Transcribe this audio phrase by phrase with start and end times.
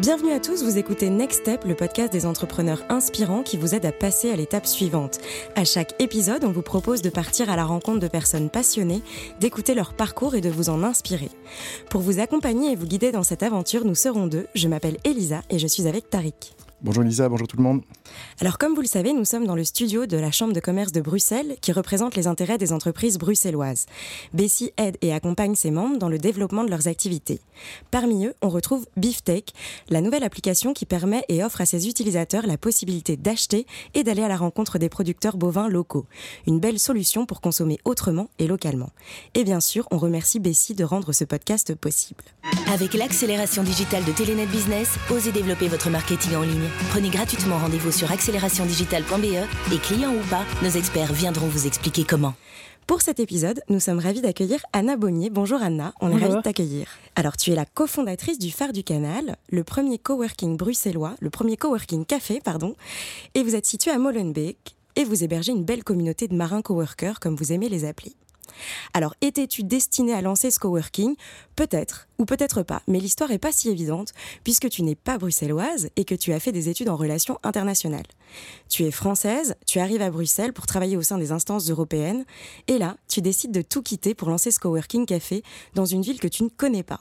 [0.00, 3.86] Bienvenue à tous, vous écoutez Next Step, le podcast des entrepreneurs inspirants qui vous aide
[3.86, 5.20] à passer à l'étape suivante.
[5.54, 9.02] À chaque épisode, on vous propose de partir à la rencontre de personnes passionnées,
[9.38, 11.30] d'écouter leur parcours et de vous en inspirer.
[11.90, 14.48] Pour vous accompagner et vous guider dans cette aventure, nous serons deux.
[14.56, 16.56] Je m'appelle Elisa et je suis avec Tariq.
[16.84, 17.80] Bonjour Lisa, bonjour tout le monde.
[18.42, 20.92] Alors comme vous le savez, nous sommes dans le studio de la Chambre de commerce
[20.92, 23.86] de Bruxelles qui représente les intérêts des entreprises bruxelloises.
[24.34, 27.40] Bessie aide et accompagne ses membres dans le développement de leurs activités.
[27.90, 29.54] Parmi eux, on retrouve Beeftech,
[29.88, 33.64] la nouvelle application qui permet et offre à ses utilisateurs la possibilité d'acheter
[33.94, 36.04] et d'aller à la rencontre des producteurs bovins locaux.
[36.46, 38.90] Une belle solution pour consommer autrement et localement.
[39.32, 42.24] Et bien sûr, on remercie Bessie de rendre ce podcast possible.
[42.70, 46.73] Avec l'accélération digitale de Telenet Business, osez développer votre marketing en ligne.
[46.90, 52.34] Prenez gratuitement rendez-vous sur accélérationdigitale.be et clients ou pas, nos experts viendront vous expliquer comment.
[52.86, 55.30] Pour cet épisode, nous sommes ravis d'accueillir Anna Bonnier.
[55.30, 56.86] Bonjour Anna, on est ravis de t'accueillir.
[57.16, 61.56] Alors tu es la cofondatrice du Phare du Canal, le premier coworking bruxellois, le premier
[61.56, 62.76] coworking café, pardon,
[63.34, 67.20] et vous êtes situé à Molenbeek et vous hébergez une belle communauté de marins coworkers
[67.20, 68.12] comme vous aimez les appeler.
[68.92, 71.16] Alors, étais-tu destiné à lancer ce coworking?
[71.56, 75.88] Peut-être, ou peut-être pas, mais l'histoire n'est pas si évidente, puisque tu n'es pas bruxelloise
[75.96, 78.06] et que tu as fait des études en relations internationales.
[78.68, 82.24] Tu es française, tu arrives à Bruxelles pour travailler au sein des instances européennes,
[82.68, 85.42] et là, tu décides de tout quitter pour lancer ce coworking café
[85.74, 87.00] dans une ville que tu ne connais pas.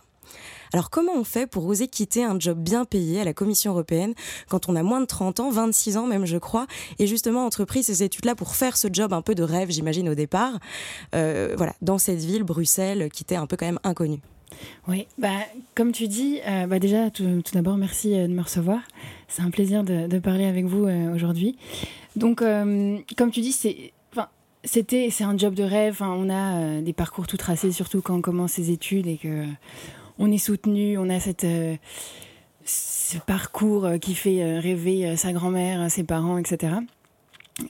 [0.73, 4.15] Alors comment on fait pour oser quitter un job bien payé à la Commission européenne
[4.49, 6.65] quand on a moins de 30 ans, 26 ans même je crois,
[6.97, 10.15] et justement entrepris ces études-là pour faire ce job un peu de rêve j'imagine au
[10.15, 10.57] départ,
[11.13, 14.19] euh, voilà, dans cette ville, Bruxelles, qui était un peu quand même inconnue
[14.87, 15.39] oui, bah,
[15.73, 18.81] comme tu dis, euh, bah déjà, tout, d'abord, merci euh, de me recevoir.
[19.27, 21.57] C'est un plaisir de, parler avec vous aujourd'hui.
[22.15, 26.03] Donc, comme tu dis, c'est, un job de rêve.
[26.03, 29.47] on a des parcours tout tracés, surtout quand on commence ses études et que
[30.23, 31.75] on est soutenu, on a cette, euh,
[32.63, 36.75] ce parcours euh, qui fait euh, rêver sa grand-mère, ses parents, etc.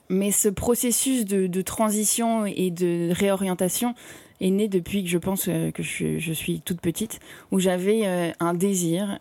[0.08, 3.94] Mais ce processus de, transition et de réorientation
[4.40, 7.20] est né depuis que je pense que je, suis toute petite,
[7.50, 9.18] où j'avais un désir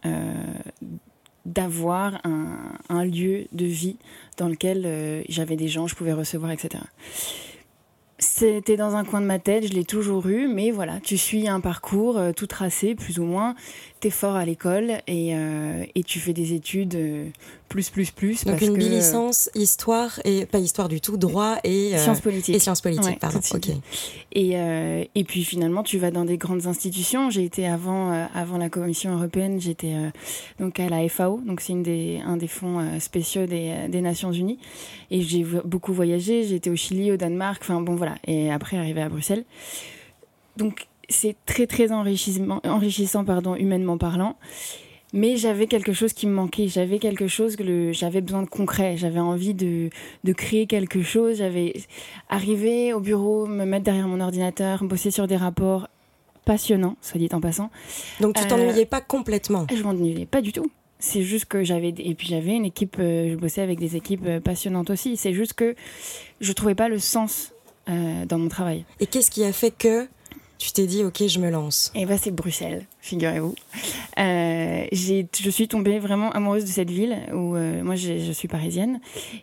[1.45, 2.57] d'avoir un,
[2.88, 3.97] un, lieu de vie
[4.38, 6.81] dans lequel j'avais des gens, je pouvais recevoir, etc.
[8.35, 11.47] C'était dans un coin de ma tête, je l'ai toujours eu, mais voilà, tu suis
[11.47, 13.53] un parcours euh, tout tracé, plus ou moins.
[14.09, 17.28] Fort à l'école et, euh, et, tu fais des études euh,
[17.69, 18.46] plus, plus, plus.
[18.46, 22.56] Donc une licence histoire, et pas histoire du tout, droit et sciences politiques.
[22.56, 23.40] Et sciences politiques, pardon.
[24.31, 24.56] Et,
[25.16, 27.30] et puis finalement, tu vas dans des grandes institutions.
[27.30, 29.96] J'ai été avant, avant la Commission européenne, j'étais
[30.59, 34.59] donc à la FAO, donc c'est des, un des fonds spéciaux des, des Nations Unies.
[35.09, 39.02] Et j'ai beaucoup voyagé, été au Chili, au Danemark, enfin bon voilà et après arriver
[39.02, 39.46] à Bruxelles.
[40.58, 44.38] Donc c'est très très enrichissant, enrichissant pardon, humainement parlant.
[45.16, 48.97] Mais j'avais quelque chose qui me manquait, j'avais quelque chose que j'avais besoin de concret,
[48.97, 49.91] j'avais envie de,
[50.24, 51.74] de, créer quelque chose, j'avais
[52.30, 55.88] arrivé au bureau, me mettre derrière mon ordinateur, bosser sur des rapports
[56.46, 57.70] passionnants, soit dit en passant.
[58.22, 59.68] Donc tu t'ennuyais euh, pas complètement?
[59.74, 60.70] Je m'ennuyais pas du tout.
[60.97, 64.25] C'est juste que j'avais et puis j'avais une équipe, euh, je bossais avec des équipes
[64.25, 65.16] euh, passionnantes aussi.
[65.16, 65.75] C'est juste que
[66.41, 67.53] je trouvais pas le sens
[67.85, 68.85] dans mon travail.
[69.02, 70.08] Et qu'est-ce qui a fait que
[70.58, 73.56] tu t'es dit, ok, je me lance Et eh ben, c'est Bruxelles, figurez-vous.
[74.19, 79.00] Euh, je suis tombée vraiment amoureuse de cette ville où euh, moi, je suis parisienne.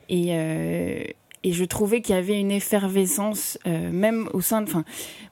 [0.09, 4.71] Et, et je trouvais qu'il y avait une effervescence, même au sein de.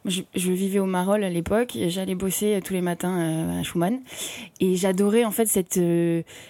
[0.09, 4.01] Je, je, vivais au Marolles à l'époque, j'allais bosser tous les matins à Schumann.
[4.61, 5.81] Et j'adorais en fait cette,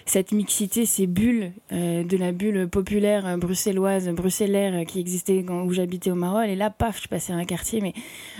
[0.05, 6.15] cette mixité, ces bulles de la bulle populaire bruxelloise, bruxellaire qui existait où j'habitais au
[6.15, 6.49] Marolles.
[6.49, 7.93] Et là, paf, je passais à un quartier, mais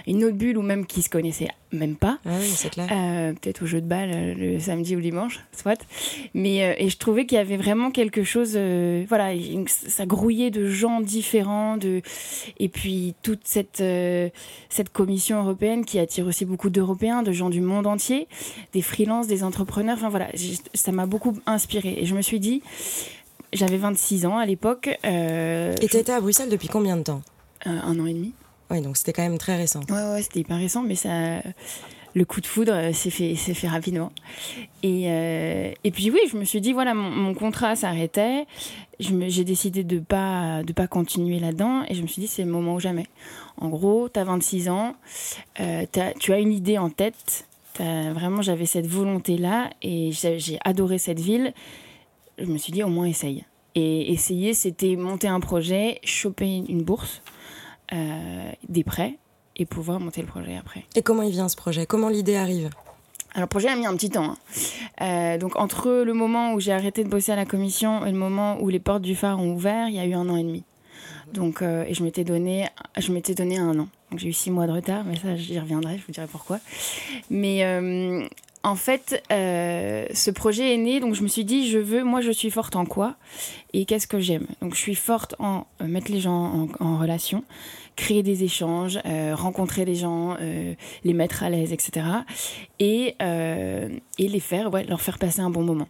[0.08, 2.20] une autre bulle ou même qui se connaissait même pas.
[2.26, 2.88] Ah oui, c'est clair.
[2.92, 5.86] Euh, peut-être au jeu de balle euh, le samedi ou le dimanche, soit.
[6.34, 8.58] Mais euh, et je trouvais qu'il y avait vraiment quelque chose,
[9.08, 9.32] voilà,
[9.68, 12.02] ça grouillait de gens différents, de
[12.60, 13.84] et puis toute cette
[14.70, 18.28] cette commission européenne qui attire aussi beaucoup d'Européens, de gens du monde entier,
[18.74, 19.98] des freelances, des entrepreneurs.
[19.98, 20.28] Enfin voilà,
[20.76, 22.62] ça m'a beaucoup inspiré et je me suis dit,
[23.52, 24.88] j'avais 26 ans à l'époque.
[25.04, 27.24] et tu étais à Bruxelles depuis combien de temps?
[27.66, 28.34] Un an et demi.
[28.70, 29.80] Oui, donc c'était quand même très récent.
[29.90, 31.42] Ouais, ouais, c'était hyper récent, mais ça,
[32.14, 34.12] le coup de foudre euh, s'est fait, fait rapidement.
[34.84, 38.46] Et, euh, et puis oui, je me suis dit, voilà, mon, contrat s'arrêtait.
[39.00, 41.84] j'ai décidé de pas, de pas continuer là-dedans.
[41.88, 43.08] Et je me suis dit, c'est le moment ou jamais.
[43.58, 44.96] En gros, tu as 26 ans,
[45.60, 45.86] euh,
[46.20, 47.46] tu as une idée en tête.
[47.78, 51.54] vraiment, j'avais cette volonté-là et j'ai adoré cette ville.
[52.38, 53.46] Je me suis dit, au moins, essaye.
[53.76, 57.22] Et essayer, c'était monter un projet, choper une bourse.
[57.92, 59.18] Des prêts
[59.60, 60.86] et pouvoir monter le projet après.
[60.96, 61.86] Et comment il vient ce projet?
[61.86, 62.70] Comment l'idée arrive?
[63.34, 64.36] Alors, le projet a mis un petit temps.
[65.00, 65.38] Hein.
[65.38, 68.60] donc, entre le moment où j'ai arrêté de bosser à la commission et le moment
[68.62, 70.64] où les portes du phare ont ouvert, il y a eu un an et demi.
[71.34, 72.68] Donc, et je m'étais donné,
[72.98, 73.88] je m'étais donné un an.
[74.10, 76.60] Donc, j'ai eu six mois de retard, mais ça, j'y reviendrai, je vous dirai pourquoi.
[77.30, 77.64] Mais
[78.64, 82.22] en fait, euh, ce projet est né, donc je me suis dit, je veux, moi
[82.22, 83.16] je suis forte en quoi
[83.74, 84.48] et qu'est-ce que j'aime?
[84.62, 87.44] Donc je suis forte en euh, mettre les gens en, relation,
[88.00, 90.38] créer des échanges, euh, rencontrer les gens,
[91.04, 92.06] les mettre à l'aise, etc.
[92.80, 95.88] Et, et les faire, ouais, leur faire passer un bon moment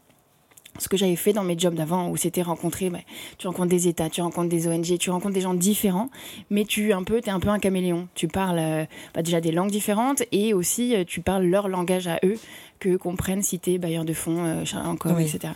[0.79, 2.99] ce que j'avais fait dans mes jobs d'avant où c'était rencontrer bah,
[3.37, 6.09] tu rencontres des états tu rencontres des ONG tu rencontres des gens différents
[6.49, 9.51] mais tu un peu es un peu un caméléon tu parles euh, bah, déjà des
[9.51, 12.37] langues différentes et aussi euh, tu parles leur langage à eux
[12.79, 15.53] que comprennent es bailleur de fonds euh, encore etc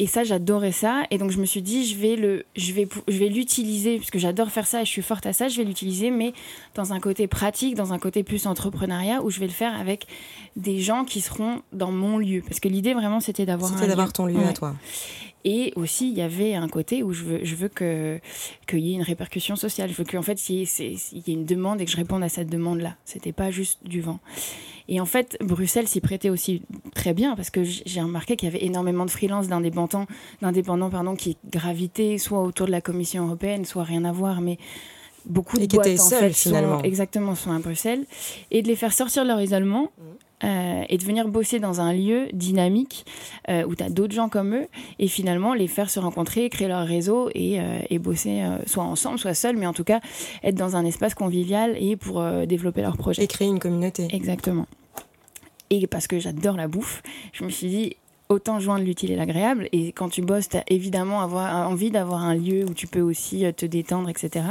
[0.00, 1.02] et ça, j'adorais ça.
[1.10, 4.18] Et donc, je me suis dit, je vais le, je vais, je vais l'utiliser puisque
[4.18, 5.48] j'adore faire ça et je suis forte à ça.
[5.48, 6.32] Je vais l'utiliser, mais
[6.76, 10.06] dans un côté pratique, dans un côté plus entrepreneuriat, où je vais le faire avec
[10.54, 12.42] des gens qui seront dans mon lieu.
[12.46, 13.72] Parce que l'idée vraiment, c'était d'avoir.
[13.72, 14.76] C'était d'avoir ton lieu à toi.
[15.44, 18.20] Et aussi, il y avait un côté où je veux, je veux que
[18.66, 19.90] qu'il y ait une répercussion sociale.
[19.90, 21.96] Je veux qu'en fait, il y, ait, il y ait une demande et que je
[21.96, 22.96] réponde à cette demande-là.
[23.04, 24.20] C'était pas juste du vent.
[24.88, 26.62] Et en fait, Bruxelles s'y prêtait aussi
[26.94, 30.06] très bien parce que j'ai remarqué qu'il y avait énormément de freelances, d'indépendants,
[30.40, 34.58] d'indépendants pardon, qui gravitaient soit autour de la Commission européenne, soit rien à voir, mais
[35.26, 36.82] beaucoup de et qui étaient seuls, finalement.
[36.82, 38.06] exactement sont à Bruxelles
[38.50, 39.90] et de les faire sortir de leur isolement.
[39.98, 40.02] Mmh.
[40.44, 43.04] Euh, et de venir bosser dans un lieu dynamique
[43.48, 44.68] euh, où tu as d'autres gens comme eux
[45.00, 49.18] et finalement les faire se rencontrer, créer leur réseau et, euh, et bosser soit ensemble,
[49.18, 49.98] soit seuls, mais en tout cas
[50.44, 53.24] être dans un espace convivial et pour développer leur projet.
[53.24, 54.06] Et créer une communauté.
[54.12, 54.68] Exactement.
[55.70, 57.96] Et parce que j'adore la bouffe, je me suis dit,
[58.28, 59.68] autant joindre l'utile et l'agréable.
[59.72, 63.44] Et quand tu bosses, tu évidemment avoir, envie d'avoir un lieu où tu peux aussi
[63.56, 64.44] te détendre, etc.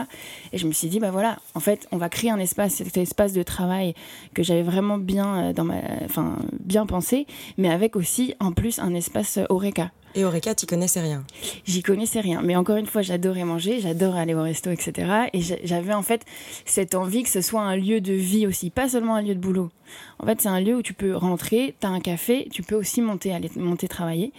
[0.51, 2.97] Et je me suis dit, bah voilà, en fait, on va créer un espace, cet
[2.97, 3.93] espace de travail
[4.33, 7.27] que j'avais vraiment bien, dans ma, enfin, bien pensé,
[7.57, 9.91] mais avec aussi, en plus, un espace Oreca.
[10.17, 11.23] Et Oreca, tu connaissais rien
[11.67, 12.41] J'y connaissais rien.
[12.41, 15.27] Mais encore une fois, j'adorais manger, j'adorais aller au resto, etc.
[15.31, 16.25] Et j'avais en fait
[16.65, 19.39] cette envie que ce soit un lieu de vie aussi, pas seulement un lieu de
[19.39, 19.69] boulot.
[20.17, 22.73] En fait, c'est un lieu où tu peux rentrer, tu as un café, tu peux
[22.73, 24.33] aussi monter, aller monter travailler.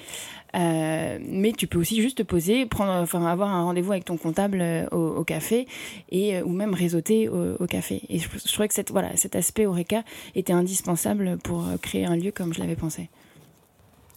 [0.57, 4.17] Euh, mais tu peux aussi juste te poser, prendre, enfin, avoir un rendez-vous avec ton
[4.17, 5.69] comptable euh, au, café
[6.11, 8.03] et, euh, ou même réseauter au, café.
[8.09, 10.03] Et je, je, trouvais que cette, voilà, cet aspect Oreca
[10.35, 13.11] était indispensable pour créer un lieu comme je l'avais pensé.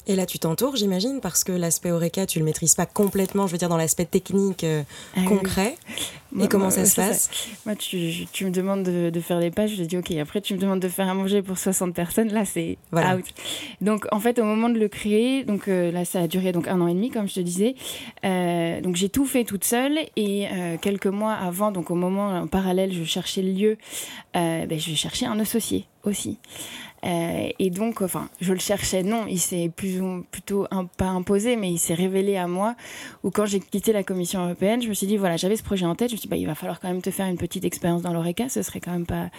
[0.08, 3.52] Et là, tu t'entoures, j'imagine, parce que l'aspect Oreca, tu le maîtrises pas complètement, je
[3.52, 4.82] veux dire, dans l'aspect technique euh,
[5.16, 5.78] ah concret.
[6.40, 7.30] et comment ça se passe?
[7.68, 10.12] Moi, tu, tu, me demandes de, faire des pages, je dis OK.
[10.14, 13.26] Après, tu me demandes de faire à manger pour 60 personnes, là, c'est out.
[13.80, 16.68] Donc, en fait, au moment de le créer, donc euh, là, ça a duré donc
[16.68, 17.76] un an et demi, comme je te disais.
[18.26, 20.00] Euh, donc, j'ai tout fait toute seule.
[20.16, 20.48] Et
[20.82, 23.78] quelques mois avant, donc au moment en parallèle, je cherchais le lieu,
[24.34, 26.38] ben, je cherchais un associé aussi.
[27.04, 30.68] Euh, et donc, enfin, je le cherchais, non, il s'est plus plutôt
[30.98, 32.76] pas imposé, mais il s'est révélé à moi.
[33.24, 35.86] Ou quand j'ai quitté la Commission européenne, je me suis dit, voilà, j'avais ce projet
[35.86, 37.38] en tête, je me suis dit, bah, il va falloir quand même te faire une
[37.38, 39.30] petite expérience dans l'ORECA, ce serait quand même pas,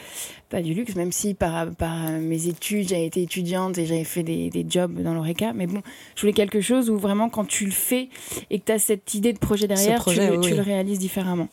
[0.48, 4.22] pas du luxe, même si par, par mes études, j'ai été étudiante et j'avais fait
[4.22, 5.52] des, des jobs dans l'ORECA.
[5.52, 5.82] Mais bon,
[6.16, 8.08] je voulais quelque chose où vraiment, quand tu le fais
[8.50, 11.48] et que tu as cette idée de projet derrière, tu, tu le réalises différemment.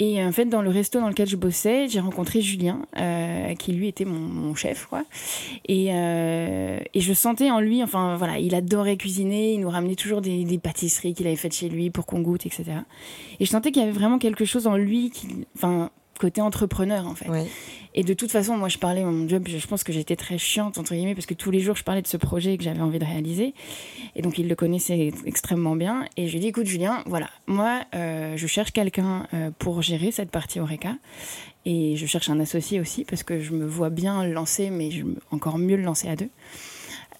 [0.00, 3.72] Et en fait, dans le resto dans lequel je bossais, j'ai rencontré Julien, euh, qui
[3.72, 5.04] lui était mon, chef, quoi.
[5.68, 9.94] Et, euh, et, je sentais en lui, enfin voilà, il adorait cuisiner, il nous ramenait
[9.94, 12.64] toujours des, des pâtisseries qu'il avait faites chez lui pour qu'on goûte, etc.
[13.38, 17.06] Et je sentais qu'il y avait vraiment quelque chose en lui qui, enfin, côté entrepreneur
[17.06, 17.28] en fait.
[17.96, 20.78] Et de toute façon, moi je parlais mon job, je pense que j'étais très chiante
[20.78, 22.98] entre guillemets parce que tous les jours je parlais de ce projet que j'avais envie
[22.98, 23.54] de réaliser.
[24.16, 26.06] Et donc il le connaissait extrêmement bien.
[26.16, 29.82] Et je lui ai dit écoute Julien, voilà, moi euh, je cherche quelqu'un euh, pour
[29.82, 30.96] gérer cette partie Oreca.
[31.66, 35.04] Et je cherche un associé aussi parce que je me vois bien lancer, mais je,
[35.30, 36.28] encore mieux le lancer à deux.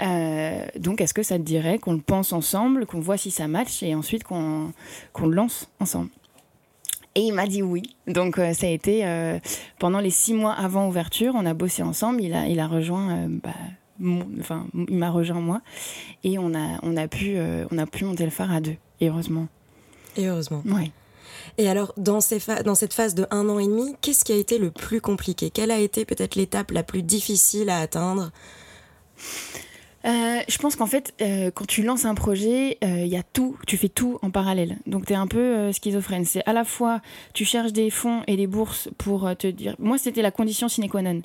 [0.02, 3.48] Euh, donc, est-ce que ça te dirait qu'on le pense ensemble, qu'on voit si ça
[3.48, 4.72] match et ensuite qu'on
[5.20, 6.10] le lance ensemble?
[7.14, 7.82] Et il m'a dit oui.
[8.06, 9.38] Donc euh, ça a été euh,
[9.78, 12.22] pendant les six mois avant ouverture, on a bossé ensemble.
[12.22, 13.50] Il a, il a rejoint, euh, bah,
[14.40, 15.60] enfin il m'a rejoint moi,
[16.22, 17.36] et on a, on a pu,
[17.70, 18.76] on a pu monter le phare à deux.
[19.00, 19.48] Et heureusement.
[20.16, 20.62] Et heureusement.
[20.66, 20.92] Oui.
[21.58, 24.36] Et alors, dans, ces dans cette phase de un an et demi, qu'est-ce qui a
[24.36, 25.50] été le plus compliqué?
[25.50, 28.30] Quelle a été peut-être l'étape la plus difficile à atteindre?
[30.06, 33.22] Euh, je pense qu'en fait, euh, quand tu lances un projet, il euh, y a
[33.22, 34.76] tout, tu fais tout en parallèle.
[34.86, 36.26] Donc, tu es un peu schizophrène.
[36.26, 37.00] C'est à la fois,
[37.32, 39.74] tu cherches des fonds et des bourses pour te dire.
[39.78, 41.22] Moi, c'était la condition sine qua non.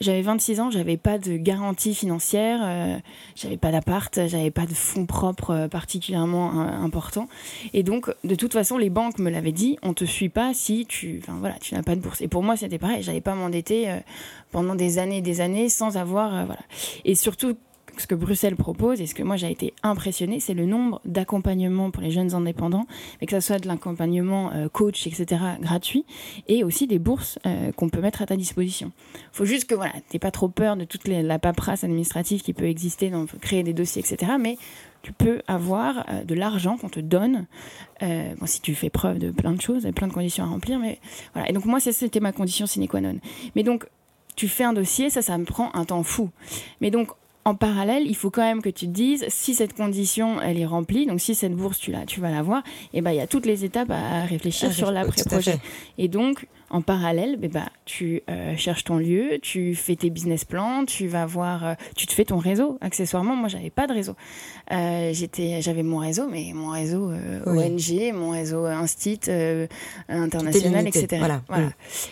[0.00, 3.00] J'avais 26 ans, j'avais pas de garantie financière,
[3.34, 7.28] j'avais pas d'appart, j'avais pas de fonds propres particulièrement importants.
[7.72, 10.86] Et donc, de toute façon, les banques me l'avaient dit on te suit pas si
[10.86, 12.20] tu, enfin, voilà, tu n'as pas de bourse.
[12.20, 13.02] Et pour moi, c'était pareil.
[13.02, 13.92] J'allais pas m'endetter
[14.52, 16.46] pendant des années et des années sans avoir.
[16.46, 16.62] voilà.
[17.04, 17.56] Et surtout,
[17.98, 21.90] ce que Bruxelles propose et ce que moi j'ai été impressionnée, c'est le nombre d'accompagnements
[21.90, 22.86] pour les jeunes indépendants,
[23.20, 26.04] mais que ce soit de l'accompagnement euh, coach, etc., gratuit,
[26.48, 28.92] et aussi des bourses euh, qu'on peut mettre à ta disposition.
[29.14, 32.52] Il faut juste que voilà, n'aies pas trop peur de toute la paperasse administrative qui
[32.52, 34.56] peut exister dans créer des dossiers, etc., mais
[35.02, 37.46] tu peux avoir euh, de l'argent qu'on te donne,
[38.46, 40.98] si tu fais preuve de plein de choses, plein de conditions à remplir, mais
[41.34, 41.48] voilà.
[41.50, 43.18] Et donc moi, c'était ma condition sine qua non.
[43.54, 43.86] Mais donc,
[44.36, 46.30] tu fais un dossier, ça, ça me prend un temps fou.
[46.80, 47.10] Mais donc,
[47.44, 50.66] en parallèle, il faut quand même que tu te dises si cette condition elle est
[50.66, 53.20] remplie, donc si cette bourse tu la, tu vas l'avoir, et eh ben il y
[53.20, 55.58] a toutes les étapes à réfléchir ah, sur l'après-projet.
[55.98, 60.44] Et donc en parallèle, eh ben, tu euh, cherches ton lieu, tu fais tes business
[60.44, 62.78] plans, tu vas voir, euh, tu te fais ton réseau.
[62.80, 64.14] Accessoirement, moi j'avais pas de réseau.
[64.70, 67.10] Euh, j'étais, j'avais mon réseau, mais mon réseau
[67.46, 69.20] ONG, mon réseau Instit
[70.08, 71.22] international, etc.
[71.48, 71.70] Voilà.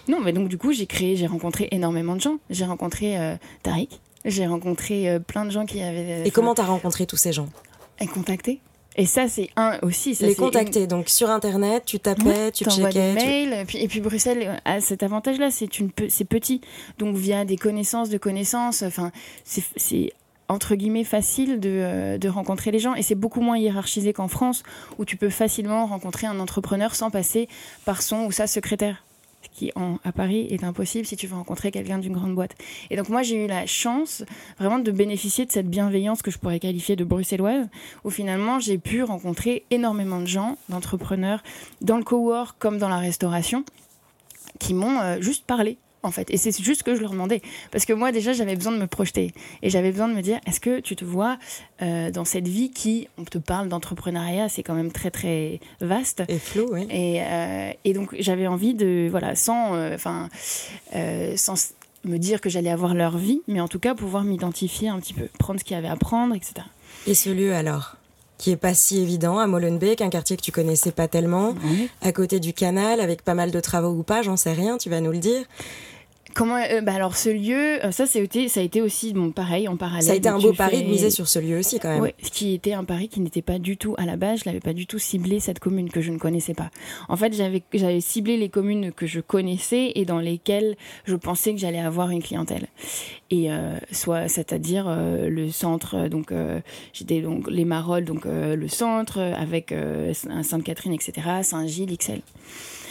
[0.09, 2.39] Non, mais donc du coup j'ai créé, j'ai rencontré énormément de gens.
[2.51, 3.17] J'ai rencontré
[3.63, 6.27] Tariq j'ai rencontré euh, plein de gens qui avaient.
[6.27, 7.49] Et comment t'as rencontré tous ces gens?
[8.01, 8.61] Et contacté.
[8.97, 10.17] Et ça, c'est un aussi.
[10.21, 10.89] les contacter.
[10.89, 12.91] Donc sur Internet, tu tapais, tu checkais.
[12.93, 13.53] des mails.
[13.53, 15.69] Et, puis, et puis Bruxelles a cet avantage-là, c'est
[16.09, 16.61] c'est petit.
[16.99, 19.13] Donc via des connaissances de connaissances, enfin,
[19.45, 20.13] c'est
[20.49, 24.29] entre guillemets facile de, euh, de, rencontrer les gens et c'est beaucoup moins hiérarchisé qu'en
[24.29, 24.63] France
[24.99, 27.49] où tu peux facilement rencontrer un entrepreneur sans passer
[27.85, 29.05] par son ou sa secrétaire
[29.59, 32.55] qui en, à Paris est impossible si tu veux rencontrer quelqu'un d'une grande boîte.
[32.91, 34.25] Et donc moi j'ai eu la chance
[34.59, 37.67] vraiment de bénéficier de cette bienveillance que je pourrais qualifier de bruxelloise,
[38.05, 41.43] où finalement j'ai pu rencontrer énormément de gens, d'entrepreneurs,
[41.81, 43.65] dans le cowork comme dans la restauration,
[44.61, 46.31] qui m'ont euh, juste parlé en fait.
[46.31, 47.43] Et c'est juste ce que je leur demandais.
[47.71, 49.33] Parce que moi, déjà, j'avais besoin de me projeter.
[49.63, 51.39] Et j'avais besoin de me dire, est-ce que tu te vois
[51.83, 56.23] euh, dans cette vie qui, on te parle d'entrepreneuriat, c'est quand même très, très vaste.
[56.29, 56.87] Et flou, oui.
[56.91, 60.29] Et, euh, et donc, j'avais envie de, voilà, sans, euh, enfin,
[61.37, 61.75] sans
[62.05, 65.15] me dire que j'allais avoir leur vie, mais en tout cas, pouvoir m'identifier un petit
[65.15, 66.55] peu, prendre ce qu'il y avait à prendre, etc.
[67.07, 67.98] Et ce lieu, alors?
[68.39, 71.55] Qui est pas si évident à Molenbeek, un quartier que tu connaissais pas tellement,
[72.03, 74.89] à côté du canal, avec pas mal de travaux ou pas, j'en sais rien, tu
[74.89, 75.43] vas nous le dire.
[76.35, 79.77] Comment euh, bah alors ce lieu, euh, ça ça a été aussi bon pareil en
[79.77, 80.03] parallèle.
[80.03, 82.01] Ça a été un beau pari de miser sur ce lieu aussi quand même.
[82.01, 84.45] Oui, ce qui était un pari qui n'était pas du tout à la base, je
[84.45, 86.71] l'avais pas du tout ciblé cette commune que je ne connaissais pas.
[87.09, 91.55] En fait, j'avais j'avais ciblé les communes que je connaissais et dans lesquelles je pensais
[91.55, 92.69] que j'allais avoir une clientèle.
[93.31, 96.33] Et euh, soit c'est-à-dire le centre donc
[96.93, 99.75] j'étais donc les Marolles donc le centre avec
[100.43, 101.13] Sainte-Catherine etc.
[101.43, 102.21] Saint-Gilles XL.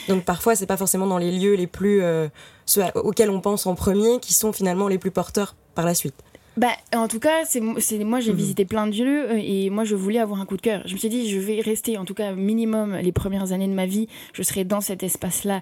[0.08, 2.28] Donc parfois, c'est pas forcément dans les lieux les plus euh,
[2.66, 6.16] ceux auxquels on pense en premier qui sont finalement les plus porteurs par la suite.
[6.56, 8.38] Bah, en tout cas, c'est moi j'ai mhm.
[8.38, 10.82] visité plein de lieux euh, et moi je voulais avoir un coup de cœur.
[10.86, 13.74] Je me suis dit je vais rester en tout cas minimum les premières années de
[13.74, 15.62] ma vie, je serai dans cet espace-là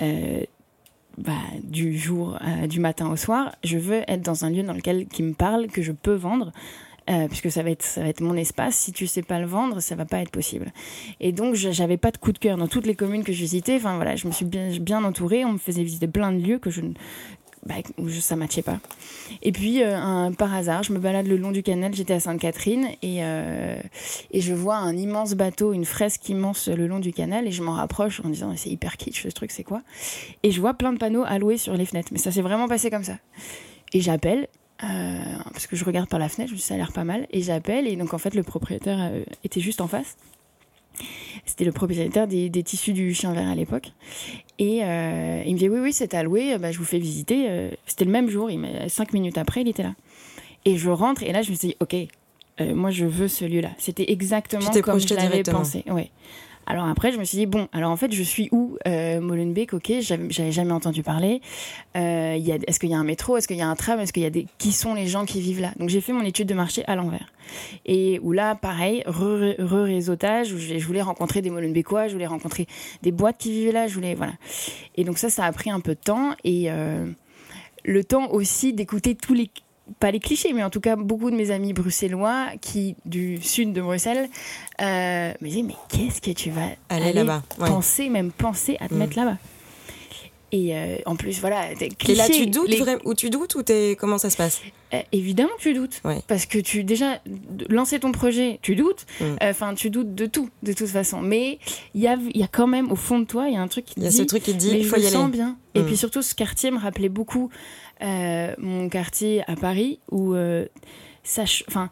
[0.00, 0.40] euh,
[1.18, 1.32] bah,
[1.62, 3.54] du jour, du matin au soir.
[3.62, 6.52] Je veux être dans un lieu dans lequel qui me parle, que je peux vendre.
[7.10, 8.76] Euh, puisque ça va être mon espace.
[8.76, 10.72] Si tu sais pas le vendre, ça va pas être possible.
[11.18, 13.76] Et donc j'avais pas de coup de cœur dans toutes les communes que je visitais.
[13.76, 15.44] Enfin voilà, je me suis bien bien entourée.
[15.44, 16.80] On me faisait visiter plein de lieux que je
[17.64, 18.78] bah, où ça matchait pas.
[19.40, 22.88] Et puis, euh, par hasard, je me balade le long du canal, j'étais à Sainte-Catherine,
[23.02, 23.80] et, euh,
[24.32, 27.62] et je vois un immense bateau, une fresque immense le long du canal, et je
[27.62, 29.82] m'en rapproche en disant, c'est hyper kitsch ce truc, c'est quoi?
[30.42, 32.90] Et je vois plein de panneaux alloués sur les fenêtres, mais ça s'est vraiment passé
[32.90, 33.18] comme ça.
[33.92, 34.48] Et j'appelle,
[34.84, 35.22] euh,
[35.52, 37.26] parce que je regarde par la fenêtre, je me dis ça a l'air pas mal,
[37.30, 40.16] et j'appelle, et donc en fait le propriétaire euh, était juste en face.
[41.46, 43.92] C'était le propriétaire des, tissus du chien vert à l'époque.
[44.58, 47.70] Et euh, il me dit Oui, oui, c'est alloué, bah, je vous fais visiter.
[47.86, 49.94] C'était le même jour, il cinq minutes après, il était là.
[50.64, 51.96] Et je rentre, et là, je me suis dit Ok,
[52.60, 53.70] moi, je veux ce lieu-là.
[53.78, 55.82] C'était exactement comme je l'avais pensé.
[55.88, 56.10] Ouais.
[56.66, 59.74] Alors après, je me suis dit, bon, alors en fait, je suis où euh, Molenbeek,
[59.74, 61.40] ok, j'avais jamais entendu parler.
[61.96, 63.36] Euh, Est-ce qu'il y a un métro?
[63.36, 64.00] Est-ce qu'il y a un tram?
[64.00, 64.46] Est-ce qu'il y a des...
[64.58, 65.72] Qui sont les gens qui vivent là?
[65.78, 67.32] Donc j'ai fait mon étude de marché à l'envers.
[67.84, 72.66] Et où là, pareil, re-réseautage, où je, voulais rencontrer des Molenbeekois, je voulais rencontrer
[73.02, 74.14] des boîtes qui vivaient là, je voulais...
[74.14, 74.34] Voilà.
[74.96, 76.34] Et donc ça, ça a pris un peu de temps.
[76.44, 76.70] Et...
[76.70, 77.06] Euh,
[77.84, 79.50] le temps aussi d'écouter tous les
[79.98, 83.72] pas les clichés, mais en tout cas beaucoup de mes amis bruxellois qui du sud
[83.72, 84.28] de Bruxelles
[84.80, 88.94] euh, me disaient mais qu'est-ce que tu vas aller, là-bas penser, même penser à te
[88.94, 88.98] mm.
[88.98, 89.36] mettre là-bas.
[90.54, 91.72] Et euh, en plus, voilà.
[91.72, 92.68] Et là, tu doutes
[93.04, 93.96] ou tu doutes ou es...
[93.98, 94.60] comment ça se passe?
[94.92, 96.02] Euh, Évidemment tu doutes.
[96.28, 97.20] Parce que tu, déjà,
[97.70, 99.06] lancer ton projet, tu doutes.
[99.20, 99.24] Mm.
[99.40, 101.22] Enfin, tu doutes de tout, de toute façon.
[101.22, 101.58] Mais
[101.94, 103.68] il y a, y a quand même, au fond de toi, il y a un
[103.68, 104.00] truc qui dit.
[104.02, 105.28] Il y a ce truc qui dit, il faut y aller.
[105.28, 105.56] bien.
[105.74, 105.86] Et mm.
[105.86, 107.48] puis surtout, ce quartier me rappelait beaucoup
[108.02, 110.34] mon quartier à Paris où.
[111.22, 111.88] ça, enfin,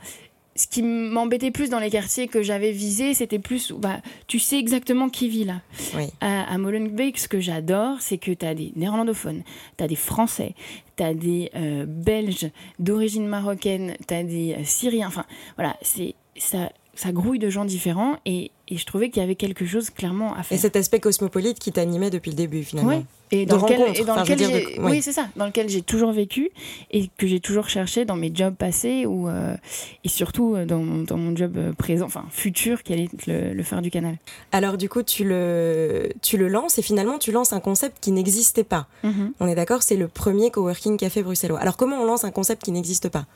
[0.61, 4.59] ce qui m'embêtait plus dans les quartiers que j'avais visés, c'était plus, bah, tu sais
[4.59, 5.63] exactement qui vit là.
[6.21, 9.43] À, Molenbeek, ce que j'adore, c'est que tu as des néerlandophones,
[9.79, 10.55] tu as des Français,
[10.97, 15.25] tu as des euh, Belges d'origine marocaine, tu as des euh, Syriens, enfin
[15.57, 19.37] voilà, c'est ça, ça grouille de gens différents et, et je trouvais qu'il y avait
[19.37, 20.59] quelque chose clairement à faire.
[20.59, 23.03] Et cet aspect cosmopolite qui t'animait depuis le début finalement.
[23.33, 26.51] Et dans, lequel, et dans lequel oui c'est ça, dans lequel j'ai toujours vécu
[26.91, 29.57] et que j'ai toujours cherché dans mes jobs passés ou euh,
[30.03, 33.53] et surtout euh, dans, dans, mon job euh, présent, enfin futur, qui allait être le,
[33.53, 34.17] le phare du canal.
[34.51, 38.11] Alors du coup tu le tu le lances et finalement tu lances un concept qui
[38.11, 38.87] n'existait pas.
[39.05, 39.33] Mm-hmm.
[39.39, 41.61] On est d'accord, c'est le premier coworking café bruxellois.
[41.61, 43.27] Alors comment on lance un concept qui n'existe pas?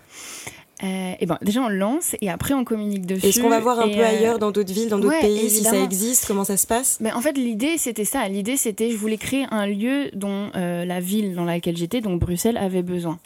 [0.82, 3.26] Euh, et ben, déjà, on lance et après, on communique dessus.
[3.26, 5.62] Est-ce qu'on va voir un peu euh, ailleurs, dans d'autres villes, dans d'autres pays, si
[5.62, 6.98] ça existe Comment ça se passe?
[7.00, 8.26] Mais En fait, l'idée, c'était ça.
[8.28, 12.20] L'idée, c'était je voulais créer un lieu dont euh, la ville dans laquelle j'étais, donc
[12.20, 13.18] Bruxelles, avait besoin.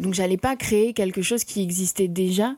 [0.00, 2.54] donc, j'allais pas créer quelque chose qui existait déjà.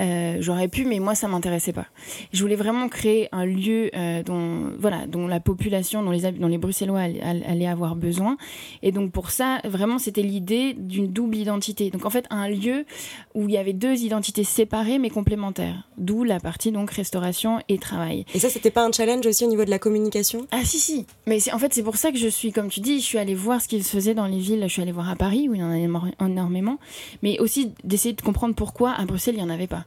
[0.00, 1.86] Euh, j'aurais pu, mais moi, ça m'intéressait pas.
[2.32, 6.48] Je voulais vraiment créer un lieu euh, dont, voilà, dont la population, dont les, dont
[6.48, 8.36] les Bruxellois allaient, avoir besoin.
[8.82, 11.90] Et donc, pour ça, vraiment, c'était l'idée d'une double identité.
[11.90, 12.86] Donc, en fait, un lieu
[13.34, 15.88] où il y avait deux identités séparées mais complémentaires.
[15.98, 18.24] D'où la partie, donc, restauration et travail.
[18.34, 20.46] Et ça, c'était pas un challenge aussi au niveau de la communication?
[20.50, 21.06] Ah, si, si.
[21.26, 23.34] Mais en fait, c'est pour ça que je suis, comme tu dis, je suis allée
[23.34, 24.62] voir ce qu'il se faisait dans les villes.
[24.62, 26.78] Je suis allée voir à Paris, où il y en a énormément.
[27.22, 29.84] Mais aussi d'essayer de comprendre pourquoi à Bruxelles, il n'y en avait pas.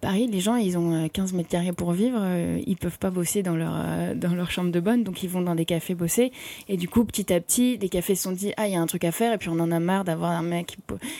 [0.00, 3.10] Paris, les gens, ils ont 15 euh, mètres carrés pour vivre, euh, ils peuvent pas
[3.10, 5.94] bosser dans leur, euh, dans leur chambre de bonne, donc ils vont dans des cafés
[5.94, 6.32] bosser.
[6.68, 8.80] Et du coup, petit à petit, les cafés se sont dit, ah, il y a
[8.80, 10.76] un truc à faire, et puis on en a marre d'avoir un mec qui,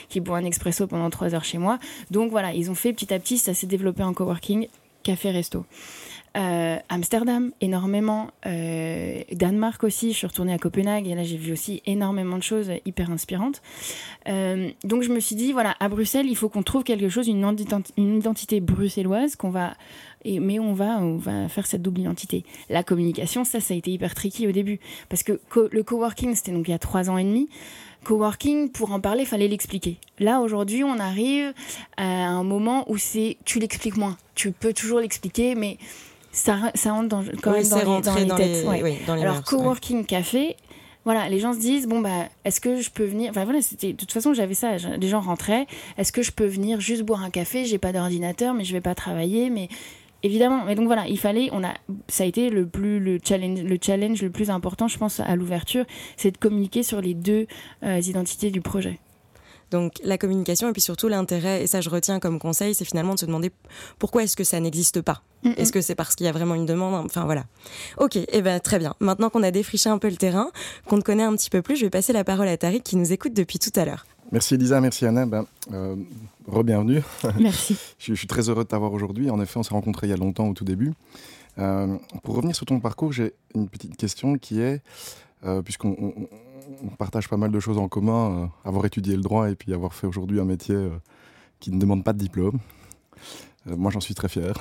[0.09, 1.79] qui boit un expresso pendant 3 heures chez moi.
[2.11, 4.67] Donc voilà, ils ont fait petit à petit, ça s'est développé en coworking,
[5.05, 5.65] café-resto.
[6.37, 8.31] Euh, Amsterdam, énormément.
[8.47, 12.43] Euh, Danemark aussi, je suis retournée à Copenhague et là j'ai vu aussi énormément de
[12.43, 13.61] choses hyper inspirantes.
[14.29, 17.29] Euh, donc je me suis dit, voilà, à Bruxelles, il faut qu'on trouve quelque chose,
[17.29, 17.45] une,
[17.97, 19.75] identité bruxelloise qu'on va...
[20.25, 22.45] Mais on va, on va faire cette double identité.
[22.71, 24.79] La communication, ça, ça a été hyper tricky au début.
[25.09, 25.41] Parce que
[25.73, 27.49] le coworking, c'était donc il y a trois ans et demi
[28.05, 29.99] coworking, pour en parler, fallait l'expliquer.
[30.19, 31.53] Là, aujourd'hui, on arrive
[31.97, 34.17] à un moment où c'est tu l'expliques moins.
[34.35, 35.79] Tu peux toujours l'expliquer, mais
[36.33, 38.67] ça, ça rentre dans, quand même dans les, têtes.
[39.09, 40.57] Alors, coworking café,
[41.05, 43.93] voilà, les gens se disent bon bah est-ce que je peux venir Enfin voilà, c'était
[43.93, 44.77] de toute façon j'avais ça.
[44.77, 45.67] Les gens rentraient.
[45.99, 48.81] Est-ce que je peux venir juste boire un café J'ai pas d'ordinateur, mais je vais
[48.81, 49.51] pas travailler.
[49.51, 49.69] Mais
[50.23, 50.65] évidemment.
[50.65, 51.51] Mais donc voilà, il fallait.
[51.53, 51.75] On a.
[52.09, 55.37] Ça a été le plus le challenge le challenge le plus important, je pense, à
[55.37, 55.85] l'ouverture,
[56.17, 57.47] c'est de communiquer sur les deux
[57.83, 58.99] euh, identités du projet.
[59.73, 63.15] Donc la communication et puis surtout l'intérêt, et ça je retiens comme conseil, c'est finalement
[63.15, 63.51] de se demander
[63.99, 65.23] pourquoi est-ce que ça n'existe pas?
[65.57, 67.05] Est-ce que c'est parce qu'il y a vraiment une demande?
[67.05, 67.45] Enfin voilà.
[67.99, 68.95] Ok, et eh ben très bien.
[69.01, 70.51] Maintenant qu'on a défriché un peu le terrain,
[70.87, 72.97] qu'on te connaît un petit peu plus, je vais passer la parole à Tariq qui
[72.97, 74.07] nous écoute depuis tout à l'heure.
[74.31, 75.27] Merci Elisa, merci Anna.
[75.27, 75.97] Ben, euh,
[76.47, 77.03] Re-bienvenue.
[77.39, 77.77] Merci.
[77.99, 79.31] je, suis très heureux de t'avoir aujourd'hui.
[79.31, 80.93] En effet, on s'est rencontrés il y a longtemps au tout début.
[81.59, 84.81] Euh, pour revenir sur ton parcours, j'ai une petite question qui est,
[85.45, 86.29] euh, puisqu'on on
[86.99, 89.95] partage pas mal de choses en commun, euh, avoir étudié le droit et puis avoir
[89.95, 90.91] fait aujourd'hui un métier euh,
[91.61, 92.59] qui ne demande pas de diplôme.
[93.67, 94.55] Euh, moi, j'en suis très fier.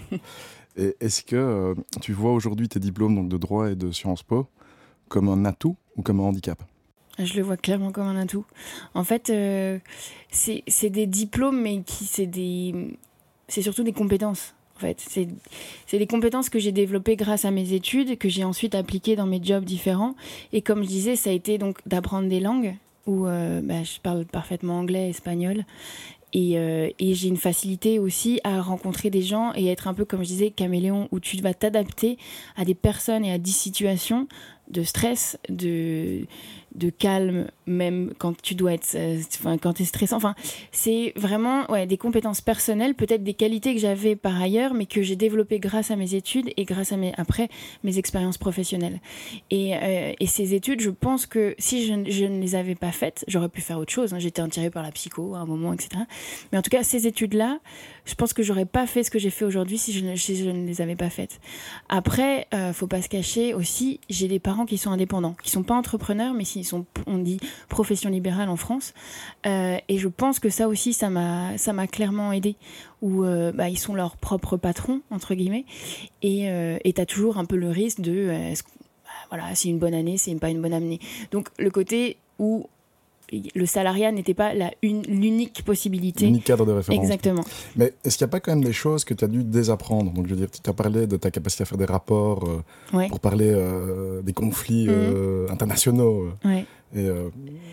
[0.76, 4.46] et est-ce que tu vois aujourd'hui tes diplômes donc, de droit et de Sciences Po
[5.08, 6.62] comme un atout ou comme un handicap?
[7.18, 8.46] Je le vois clairement comme un atout.
[8.94, 9.30] En fait,
[10.30, 12.96] c'est des diplômes, mais qui c'est des,
[13.48, 14.54] c'est surtout des compétences
[15.04, 19.26] C'est des compétences que j'ai développées grâce à mes études, que j'ai ensuite appliquées dans
[19.26, 20.14] mes jobs différents.
[20.52, 22.74] Et comme je disais, ça a été donc d'apprendre des langues,
[23.06, 25.64] où euh, bah, je parle parfaitement anglais, espagnol.
[26.34, 30.06] Et, euh, et j'ai une facilité aussi à rencontrer des gens et être un peu,
[30.06, 32.16] comme je disais, caméléon, où tu vas t'adapter
[32.56, 34.28] à des personnes et à des situations
[34.68, 36.26] de stress, de,
[36.74, 40.16] de calme, même quand tu dois être, euh, enfin, quand es stressant.
[40.16, 40.34] Enfin,
[40.70, 45.02] c'est vraiment ouais, des compétences personnelles, peut-être des qualités que j'avais par ailleurs, mais que
[45.02, 47.48] j'ai développées grâce à mes études et grâce à mes, après,
[47.84, 49.00] mes expériences professionnelles.
[49.50, 52.92] Et, euh, et, ces études, je pense que si je, je, ne les avais pas
[52.92, 54.14] faites, j'aurais pu faire autre chose.
[54.14, 54.18] Hein.
[54.18, 56.04] J'étais attirée par la psycho à un moment, etc.
[56.50, 57.58] Mais en tout cas, ces études-là,
[58.04, 60.80] je pense que j'aurais pas fait ce que j'ai fait aujourd'hui si je, ne, les
[60.80, 61.40] avais pas faites.
[61.88, 65.62] Après, euh, faut pas se cacher aussi, j'ai des parents qui sont indépendants, qui sont
[65.62, 67.38] pas entrepreneurs, mais s'ils sont, on dit
[67.68, 68.94] profession libérale en France.
[69.46, 72.56] Euh, et je pense que ça aussi, ça m'a, ça m'a clairement aidé.
[73.00, 75.64] Où euh, bah, ils sont leurs propres patrons entre guillemets,
[76.22, 78.32] et euh, tu as toujours un peu le risque de
[79.28, 81.00] voilà, c'est une bonne année, c'est pas une bonne année.
[81.32, 82.68] Donc le côté où
[83.54, 86.26] le salariat n'était pas l'unique possibilité.
[86.26, 87.02] L'unique cadre de référence.
[87.02, 87.44] Exactement.
[87.76, 90.12] Mais est-ce qu'il n'y a pas quand même des choses que tu as dû désapprendre?
[90.12, 93.08] Donc, je veux dire, tu as parlé de ta capacité à faire des rapports euh,
[93.08, 94.94] pour parler euh, des conflits mhm.
[94.94, 96.28] euh, internationaux.
[96.94, 97.08] Et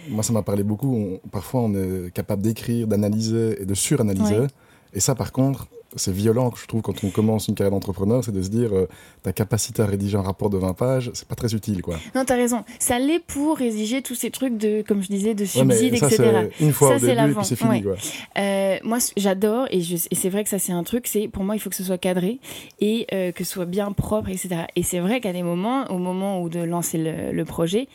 [0.10, 1.20] moi, ça m'a parlé beaucoup.
[1.32, 4.48] parfois, on est capable d'écrire, d'analyser et de suranalyser.
[4.94, 8.32] Et ça, par contre, c'est violent, je trouve, quand on commence une carrière d'entrepreneur, c'est
[8.32, 8.88] de se dire, euh,
[9.24, 11.98] ta capacité à rédiger un rapport de 20 pages, c'est pas très utile, quoi.
[12.16, 12.64] Non, t'as raison.
[12.78, 16.50] Ça l'est pour rédiger tous ces trucs de, comme je disais, de subsides, ça, etc.
[16.60, 17.96] Une fois au début, puis c'est fini, quoi.
[18.38, 21.60] Euh, moi, j'adore, et, c'est vrai que ça, c'est un truc, c'est, pour moi, il
[21.60, 22.40] faut que ce soit cadré,
[22.80, 24.66] et euh, que ce soit bien propre, etc.
[24.76, 27.88] Et c'est vrai qu'à des moments, au moment où de lancer le, le projet,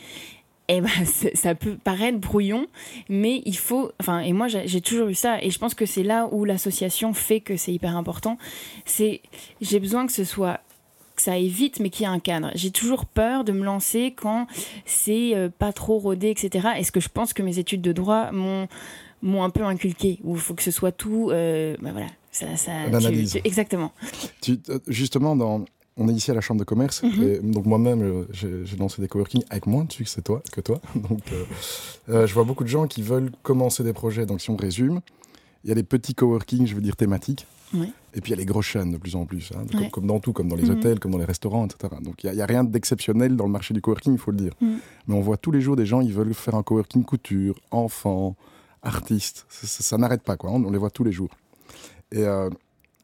[0.68, 0.88] eh ben,
[1.34, 2.66] ça peut paraître brouillon,
[3.08, 3.92] mais il faut.
[4.00, 7.12] Enfin, et moi, j'ai toujours eu ça, et je pense que c'est là où l'association
[7.12, 8.38] fait que c'est hyper important.
[8.84, 9.20] C'est,
[9.60, 10.60] j'ai besoin que ce soit
[11.16, 12.50] que ça aille vite, mais qu'il y ait un cadre.
[12.54, 14.48] J'ai toujours peur de me lancer quand
[14.84, 16.68] c'est euh, pas trop rodé, etc.
[16.76, 18.66] Et ce que je pense que mes études de droit m'ont
[19.22, 21.30] m'ont un peu inculqué, où il faut que ce soit tout.
[21.30, 22.72] Euh, ben voilà, ça, ça
[23.44, 23.92] exactement.
[24.42, 25.64] Tu, euh, justement, dans,
[25.96, 27.22] on est ici à la chambre de commerce mhm.
[27.22, 30.80] et donc moi-même euh, j'ai lancé des coworking avec moins de succès toi, que toi.
[30.94, 31.44] Donc euh,
[32.08, 34.26] euh, je vois beaucoup de gens qui veulent commencer des projets.
[34.26, 35.00] Donc si on résume,
[35.62, 37.46] il y a les petits coworking, je veux dire thématiques.
[38.16, 40.20] Et puis il y a les grosses chaînes de plus en plus, hein, comme, dans
[40.20, 40.78] tout, comme dans les mhm.
[40.78, 41.92] hôtels, comme dans les restaurants, etc.
[42.00, 44.52] Donc il n'y a, rien d'exceptionnel dans le marché du coworking, il faut le dire.
[44.60, 44.78] Mhm.
[45.08, 48.36] Mais on voit tous les jours des gens, ils veulent faire un coworking couture, enfants,
[48.82, 49.46] artistes.
[49.48, 50.52] Ça, n'arrête pas, quoi.
[50.52, 51.30] On, les voit tous les jours.
[52.12, 52.22] Et,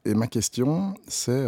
[0.05, 1.45] et ma question, c'est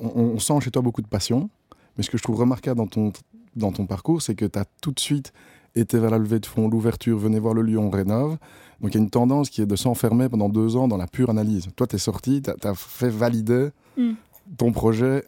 [0.00, 1.50] on, sent chez toi beaucoup de passion,
[1.96, 3.12] mais ce que je trouve remarquable dans ton,
[3.56, 5.32] dans ton parcours, c'est que tu as tout de suite
[5.74, 8.38] été vers la levée de fonds, l'ouverture, venez voir le Lyon, rénove.
[8.80, 11.06] Donc il y a une tendance qui est de s'enfermer pendant deux ans dans la
[11.06, 11.68] pure analyse.
[11.76, 14.12] Toi, tu es sorti, tu as, fait valider mm.
[14.56, 15.24] ton projet,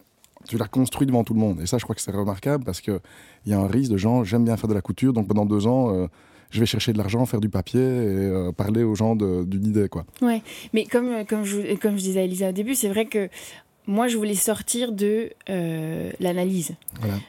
[0.47, 1.61] tu l'as construit devant tout le monde.
[1.61, 3.01] Et ça, je crois que c'est remarquable parce qu'il
[3.47, 5.67] y a un risque de gens, j'aime bien faire de la couture, donc pendant deux
[5.67, 6.07] ans, euh,
[6.51, 9.89] je vais chercher de l'argent, faire du papier et euh, parler aux gens d'une idée.
[9.89, 10.05] Quoi.
[10.23, 13.29] Ouais, mais comme, comme, je, comme je disais à Elisa au début, c'est vrai que
[13.87, 16.75] moi, je voulais sortir de euh, l'analyse.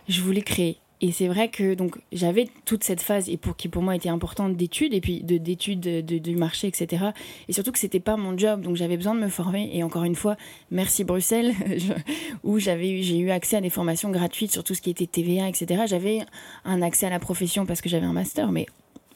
[0.08, 0.78] Je voulais créer.
[1.00, 4.10] Et c'est vrai que donc j'avais toute cette phase et pour qui pour moi était
[4.10, 7.12] importante d'études et puis de d'études du marché etc
[7.48, 10.06] et surtout que c'était pas mon job donc j'avais besoin de me former et encore
[10.06, 10.38] une fois
[10.72, 11.54] merci Bruxelles
[12.44, 15.48] où j'avais j'ai eu accès à des formations gratuites sur tout ce qui était TVA
[15.48, 16.22] etc j'avais
[16.66, 18.66] un accès à la profession parce que j'avais un master mais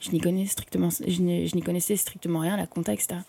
[0.01, 3.19] je n'y connaissais strictement, je n'y connaissais strictement rien, la compta, etc.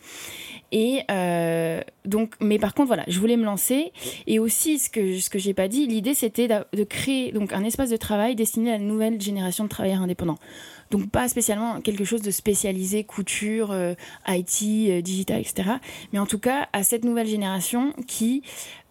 [0.72, 3.92] Et euh, donc, mais par contre, voilà, je voulais me lancer.
[4.26, 7.62] Et aussi, ce que ce que j'ai pas dit, l'idée c'était de créer donc un
[7.62, 10.38] espace de travail destiné à la nouvelle génération de travailleurs indépendants.
[10.92, 13.94] Donc pas spécialement quelque chose de spécialisé, couture, euh,
[14.28, 15.70] IT, euh, digital, etc.
[16.12, 18.42] Mais en tout cas à cette nouvelle génération qui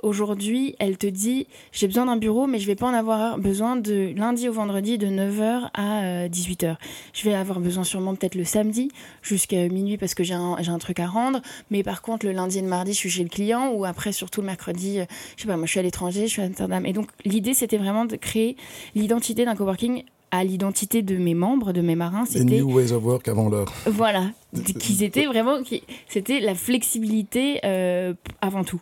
[0.04, 3.76] aujourd'hui, elle te dit j'ai besoin d'un bureau, mais je vais pas en avoir besoin
[3.76, 6.66] de lundi au vendredi de 9h à 18h.
[6.66, 6.74] Euh,
[7.14, 8.90] je vais avoir besoin sûrement peut-être le samedi
[9.22, 11.42] jusqu'à minuit parce que j'ai un, un, truc à rendre.
[11.70, 14.12] Mais par contre, le lundi et le mardi, je suis chez le client ou après,
[14.12, 15.00] surtout le mercredi,
[15.36, 16.86] je sais pas, moi je suis à l'étranger, je suis à Amsterdam.
[16.86, 18.58] Et donc l'idée, c'était vraiment de créer
[18.96, 22.26] l'identité d'un coworking à l'identité de mes membres, de mes marins.
[22.26, 23.72] C'était New Ways of Work avant l'heure.
[23.86, 24.32] Voilà,
[24.80, 25.60] qu'ils étaient vraiment,
[26.08, 28.82] c'était la flexibilité euh, avant tout.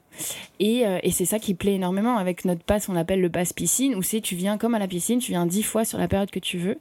[0.59, 3.53] Et, euh, et c'est ça qui plaît énormément avec notre pass, on appelle le pass
[3.53, 6.07] piscine, où c'est tu viens comme à la piscine, tu viens dix fois sur la
[6.07, 6.77] période que tu veux,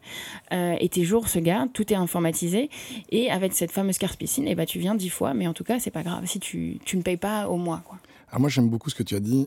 [0.53, 2.69] euh, et tes jours se gardent, tout est informatisé.
[3.11, 5.55] Et avec cette fameuse carte piscine, et eh ben, tu viens dix fois, mais en
[5.55, 7.83] tout cas, c'est pas grave si tu, tu ne payes pas au mois.
[7.85, 7.99] Quoi.
[8.31, 9.47] Alors moi j'aime beaucoup ce que tu as dit,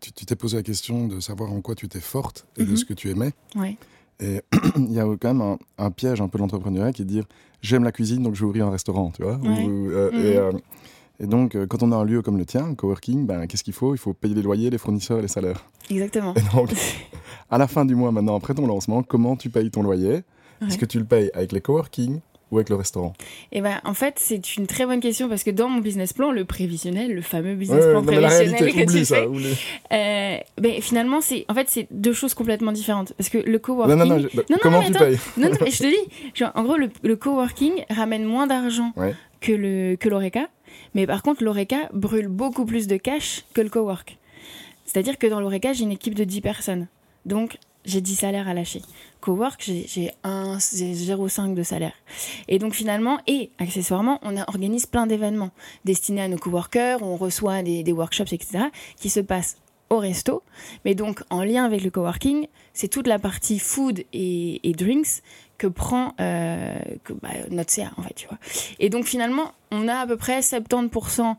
[0.00, 2.76] tu t'es posé la question de savoir en quoi tu étais forte et de mhm.
[2.76, 3.32] ce que tu aimais.
[3.56, 3.76] Ouais.
[4.20, 4.40] Et
[4.76, 7.24] il y a quand même un, piège un peu de l'entrepreneuriat qui est de dire
[7.60, 9.40] j'aime la cuisine donc je vais ouvrir un restaurant, tu vois.
[9.44, 9.90] Euh, mhm.
[9.90, 10.52] euh,
[11.20, 13.64] et, donc euh, quand on a un lieu comme le tien, un coworking, ben, qu'est-ce
[13.64, 13.94] qu'il faut?
[13.94, 15.64] Il faut payer les loyers, les fournisseurs et les salaires.
[15.90, 16.34] Exactement.
[16.34, 16.70] Et donc
[17.50, 20.22] à la fin du mois maintenant, après ton lancement, comment tu payes ton loyer?
[20.66, 22.20] Est-ce que tu le payes avec les coworking?
[22.52, 23.14] Ou avec le restaurant
[23.50, 26.30] Eh ben, en fait, c'est une très bonne question parce que dans mon business plan,
[26.30, 29.26] le prévisionnel, le fameux business plan prévisionnel que tu fais,
[29.92, 33.96] euh, ben, finalement, c'est en fait c'est deux choses complètement différentes parce que le coworking.
[33.96, 37.16] Non, non, non, bah, comment tu payes Non, non, je te dis, en gros, le,
[37.16, 38.92] coworking ramène moins d'argent
[39.40, 40.48] que le que l'oreca,
[40.94, 44.18] mais par contre, l'oreca brûle beaucoup plus de cash que le cowork.
[44.84, 46.86] C'est-à-dire que dans l'oreca, j'ai une équipe de 10 personnes.
[47.24, 48.82] Donc, j'ai 10 salaires à lâcher.
[49.22, 51.94] Cowork, j'ai 0,5 de salaire.
[52.48, 55.52] Et donc finalement, et accessoirement, on organise plein d'événements
[55.84, 58.64] destinés à nos coworkers, on reçoit des, workshops, etc.,
[58.96, 59.56] qui se passent
[59.90, 60.42] au resto.
[60.84, 65.22] Mais donc, en lien avec le coworking, c'est toute la partie food et, drinks
[65.56, 66.74] que prend euh,
[67.22, 68.38] bah, notre CA, en fait, tu vois.
[68.80, 71.36] Et donc finalement, on a à peu près 70%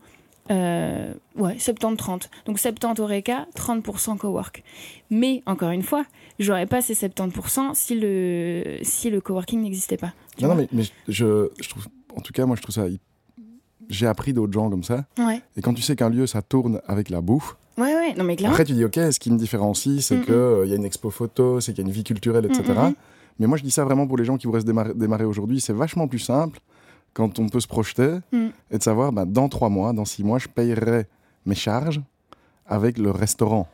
[0.50, 2.28] euh, ouais, 70-30.
[2.46, 4.62] Donc 70 Oreca, 30% cowork.
[5.10, 6.04] Mais encore une fois,
[6.38, 10.12] j'aurais pas ces 70% si le, si le coworking n'existait pas.
[10.40, 12.86] Non, non, mais, mais je, je, trouve, en tout cas, moi je trouve ça.
[13.90, 15.04] J'ai appris d'autres gens comme ça.
[15.18, 15.42] Ouais.
[15.56, 18.36] Et quand tu sais qu'un lieu ça tourne avec la bouffe, Ouais, ouais, non, mais
[18.36, 18.54] clairement.
[18.54, 20.84] après tu dis ok, ce qui me différencie, c'est Mm, qu'il il y a une
[20.84, 22.62] expo photo, c'est qu'il y a une vie culturelle, etc.
[22.72, 22.94] Mm.
[23.40, 25.60] Mais moi je dis ça vraiment pour les gens qui voudraient se démarrer, démarrer aujourd'hui,
[25.60, 26.60] c'est vachement plus simple
[27.14, 28.48] quand on peut se projeter Mm.
[28.70, 31.06] et de savoir bah, dans trois mois, dans six mois, je payerai
[31.46, 32.00] mes charges
[32.66, 33.68] avec le restaurant.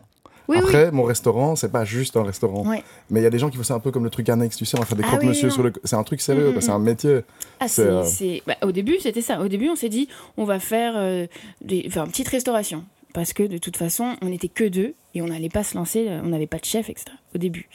[0.49, 0.65] Oui, oui.
[0.65, 2.65] Après, mon restaurant, c'est pas juste un restaurant.
[3.09, 4.57] Mais il y a des gens qui font ça un peu comme le truc annexe,
[4.57, 5.73] tu sais, on va faire des Ah croque-monsieur sur le.
[5.85, 7.21] C'est un truc sérieux, Mm, mm, c'est un métier.
[7.61, 8.05] Ah, euh,
[8.49, 9.41] bah, au début, c'était ça.
[9.41, 11.27] Au début, on s'est dit, on va faire euh,
[11.61, 11.85] des...
[11.87, 12.85] enfin, une petite restauration.
[13.15, 16.07] Parce que de toute façon, on n'était que deux et on n'allait pas se lancer,
[16.09, 17.07] euh, on n'avait pas de chef, etc.
[17.35, 17.69] au début.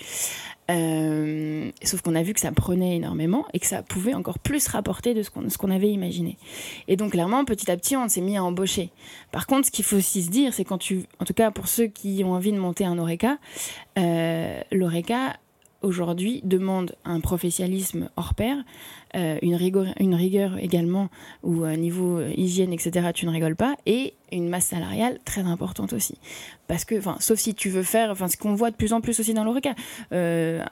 [0.70, 1.55] Euh,
[1.88, 5.14] sauf qu'on a vu que ça prenait énormément et que ça pouvait encore plus rapporter
[5.14, 6.38] de ce qu'on, avait imaginé.
[6.88, 8.92] Et donc, clairement, petit à petit, on s'est mis à embaucher.
[9.32, 11.04] Par contre, ce qu'il faut aussi se dire, c'est quand tu.
[11.20, 13.38] En tout cas, pour ceux qui ont envie de monter un Oreca,
[13.98, 15.38] euh, l'Oreca,
[15.82, 18.58] aujourd'hui, demande un professionnalisme hors pair,
[19.16, 21.10] euh, une, rigueur, une rigueur également,
[21.44, 25.94] où euh, niveau hygiène, etc., tu ne rigoles pas, et une masse salariale très importante
[25.94, 26.18] aussi.
[26.68, 29.02] Parce que, enfin, sauf si tu veux faire, enfin, ce qu'on voit de plus en
[29.02, 29.76] plus aussi dans l'ORECA,
[30.12, 30.64] euh,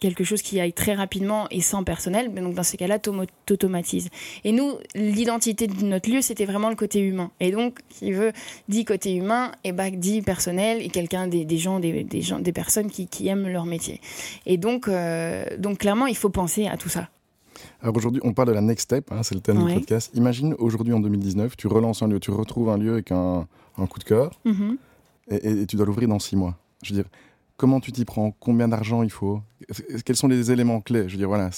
[0.00, 2.98] quelque chose qui aille très rapidement et sans personnel, mais donc dans ces cas-là,
[3.46, 4.08] t'automatises.
[4.44, 7.30] Et nous, l'identité de notre lieu, c'était vraiment le côté humain.
[7.40, 8.32] Et donc, qui veut
[8.68, 12.38] dit côté humain, et bah dit personnel et quelqu'un des, des, gens, des, des gens,
[12.38, 14.00] des personnes qui, qui, aiment leur métier.
[14.46, 17.08] Et donc, euh, donc clairement, il faut penser à tout ça.
[17.80, 19.72] Alors aujourd'hui, on parle de la next step, hein, c'est le thème Ouais.
[19.74, 20.10] du podcast.
[20.14, 23.46] Imagine aujourd'hui en 2019, tu relances un lieu, tu retrouves un lieu avec un,
[23.78, 24.76] un coup de cœur Mhm.
[25.30, 26.56] et, et- et tu dois l'ouvrir dans six mois.
[26.82, 27.10] Je veux dire,
[27.56, 29.40] comment tu t'y prends Combien d'argent il faut
[30.04, 31.08] Quels sont les éléments clés?
[31.08, 31.50] Je veux dire, voilà.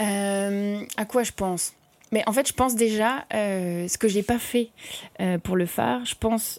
[0.00, 1.74] Euh, à quoi je pense?
[2.12, 4.70] Mais en fait, je pense déjà, euh, ce que j'ai pas fait
[5.20, 6.58] euh, pour le phare, je pense,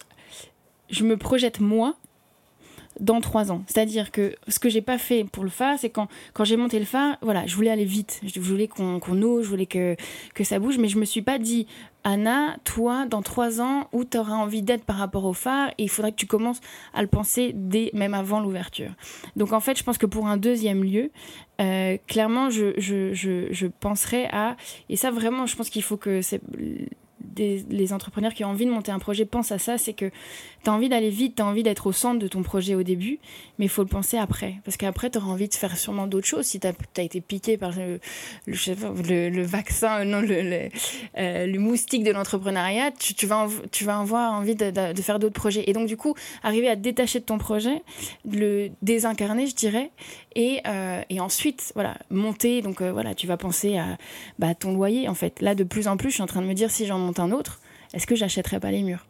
[0.90, 1.96] je me projette moi
[3.00, 3.64] dans trois ans.
[3.68, 6.80] C'est-à-dire que ce que j'ai pas fait pour le phare, c'est quand, quand j'ai monté
[6.80, 9.96] le phare, voilà, je voulais aller vite, je voulais qu'on qu'on ose, je voulais que,
[10.34, 11.68] que ça bouge, mais je me suis pas dit,
[12.04, 15.90] Anna, toi, dans trois ans, où tu auras envie d'être par rapport au phare, il
[15.90, 16.62] faudrait que tu commences
[16.94, 18.92] à le penser dès, même avant l'ouverture.
[19.36, 21.12] Donc en fait, je pense que pour un deuxième lieu,
[21.62, 24.56] euh, clairement, je, je, je, je penserais à...
[24.88, 26.22] Et ça, vraiment, je pense qu'il faut que
[27.22, 30.12] des, les entrepreneurs qui ont envie de monter un projet pensent à ça, c'est que
[30.64, 32.84] tu as envie d'aller vite, tu as envie d'être au centre de ton projet au
[32.84, 33.20] début,
[33.58, 34.56] mais il faut le penser après.
[34.66, 36.46] Parce qu'après, tu auras envie de faire sûrement d'autres choses.
[36.46, 38.00] Si tu as, été piqué par le,
[38.46, 44.56] le, vaccin, euh, non, euh, le moustique de l'entrepreneuriat, tu, vas tu vas avoir envie
[44.56, 45.64] de, de- faire d'autres projets.
[45.68, 47.82] Et donc, du coup, arriver à te détacher de ton projet,
[48.30, 49.92] le désincarner, je dirais,
[50.36, 52.62] et, euh, et ensuite, voilà, monter.
[52.62, 53.98] Donc, voilà, tu vas penser à
[54.40, 55.42] bah, ton loyer, en fait.
[55.42, 57.20] Là, de plus en plus, je suis en train de me dire, si j'en monte
[57.20, 57.60] un autre,
[57.94, 59.06] est-ce que j'achèterais pas les murs?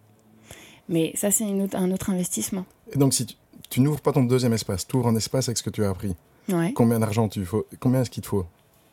[0.88, 2.66] Mais ça, c'est une autre- un autre investissement.
[2.94, 3.36] Et donc, si tu,
[3.70, 5.90] tu n'ouvres pas ton deuxième espace, tu ouvres un espace avec ce que tu as
[5.90, 6.16] appris.
[6.52, 6.72] Ouais.
[6.74, 8.46] Combien d'argent tu faut Combien est-ce qu'il te faut?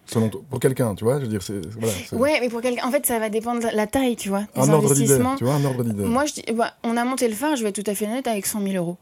[0.09, 2.92] Selon pour quelqu'un, tu vois, je veux dire, c'est voilà, Ouais, mais pour quelqu'un, en
[2.92, 4.45] fait, ça va dépendre de la taille, tu vois.
[4.55, 6.05] un ordre d'idée, tu vois, un ordre d'idée.
[6.05, 8.07] Moi, je dis, bah, on a monté le phare, je vais être tout à fait
[8.07, 8.99] honnête, avec 100 000 euros.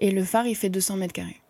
[0.00, 1.40] Et le phare, il fait 200 mètres carrés.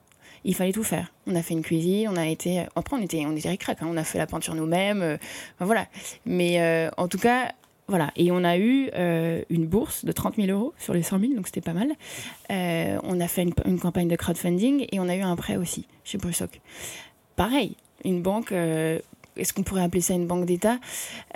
[0.45, 1.13] Il fallait tout faire.
[1.27, 2.65] On a fait une cuisine, on a été.
[2.75, 5.03] Après, on était, on était ric-rac, hein, on a fait la peinture nous-mêmes.
[5.03, 5.17] euh,
[5.61, 5.87] voilà.
[6.27, 7.53] Mais euh, en tout cas,
[7.89, 8.11] voilà.
[8.17, 11.35] Et on a eu euh, une bourse de 30 000 euros sur les 100 000,
[11.35, 11.93] donc c'était pas mal.
[13.05, 15.87] On a fait une, une campagne de crowdfunding et on a eu un prêt aussi
[16.05, 16.61] chez Brussoc.
[17.37, 18.53] Pareil, une banque.
[19.37, 20.79] Est-ce qu'on pourrait appeler ça une banque d'État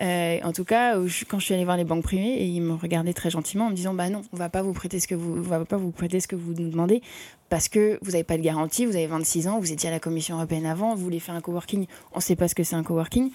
[0.02, 2.60] Euh, En tout cas, je- quand je suis allée voir les banques privées, et ils
[2.60, 5.08] me regardaient très gentiment en me disant bah non, on va pas vous prêter ce
[5.08, 7.02] que vous, on va pas vous prêter ce que vous nous demandez
[7.48, 10.00] parce que vous n'avez pas de garantie, vous avez 26 ans, vous étiez à la
[10.00, 12.74] Commission européenne avant, vous voulez faire un coworking, on ne sait pas ce que c'est
[12.76, 13.30] un coworking.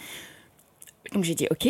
[1.13, 1.67] Donc j'ai dit ok.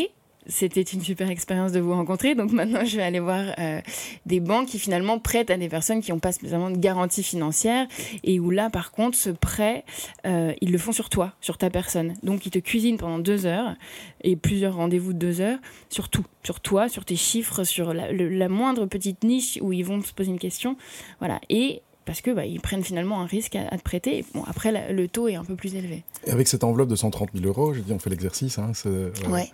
[0.47, 2.33] C'était une super expérience de vous rencontrer.
[2.35, 3.79] Donc maintenant, je vais aller voir euh,
[4.25, 7.87] des banques qui finalement prêtent à des personnes qui n'ont pas spécialement de garantie financière
[8.23, 9.83] et où là, par contre, ce prêt,
[10.25, 12.15] euh, ils le font sur toi, sur ta personne.
[12.23, 13.75] Donc, ils te cuisinent pendant deux heures
[14.23, 18.11] et plusieurs rendez-vous de deux heures sur tout, sur toi, sur tes chiffres, sur la,
[18.11, 20.75] le- la moindre petite niche où ils vont se poser une question.
[21.19, 21.39] Voilà.
[21.49, 24.25] Et parce que bah, ils prennent finalement un risque à, à te prêter.
[24.33, 26.03] Bon, après, la- le taux est un peu plus élevé.
[26.25, 28.57] Et avec cette enveloppe de 130 000 euros, je dis, on fait l'exercice.
[28.57, 29.49] Hein, euh, Ouais.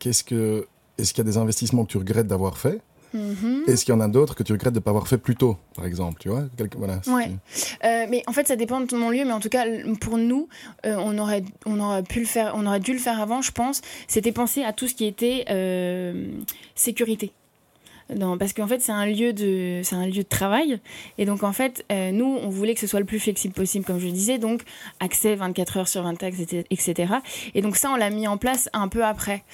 [0.00, 0.66] Qu'est-ce que,
[0.98, 2.80] est-ce qu'il y a des investissements que tu regrettes d'avoir fait
[3.12, 3.64] Mhm.
[3.66, 5.34] Est-ce qu'il y en a d'autres que tu regrettes de ne pas avoir fait plus
[5.34, 7.26] tôt, par exemple, tu vois Quelque- voilà, Ouais.
[7.26, 9.24] tu- Euh, mais en fait, ça dépend de mon lieu.
[9.24, 9.64] Mais en tout cas,
[10.00, 10.46] pour nous,
[10.86, 13.50] euh, on aurait, on aurait pu le faire, on aurait dû le faire avant, je
[13.50, 13.80] pense.
[14.06, 16.28] C'était penser à tout ce qui était euh,
[16.76, 17.32] sécurité.
[18.38, 20.80] Parce qu'en fait c'est un lieu de c'est un lieu de travail.
[21.18, 23.84] Et donc en fait euh, nous on voulait que ce soit le plus flexible possible
[23.84, 24.38] comme je le disais.
[24.38, 24.62] Donc
[25.00, 26.34] accès 24 heures sur 24
[26.70, 27.14] etc
[27.54, 29.44] et donc ça on l'a mis en place un peu après.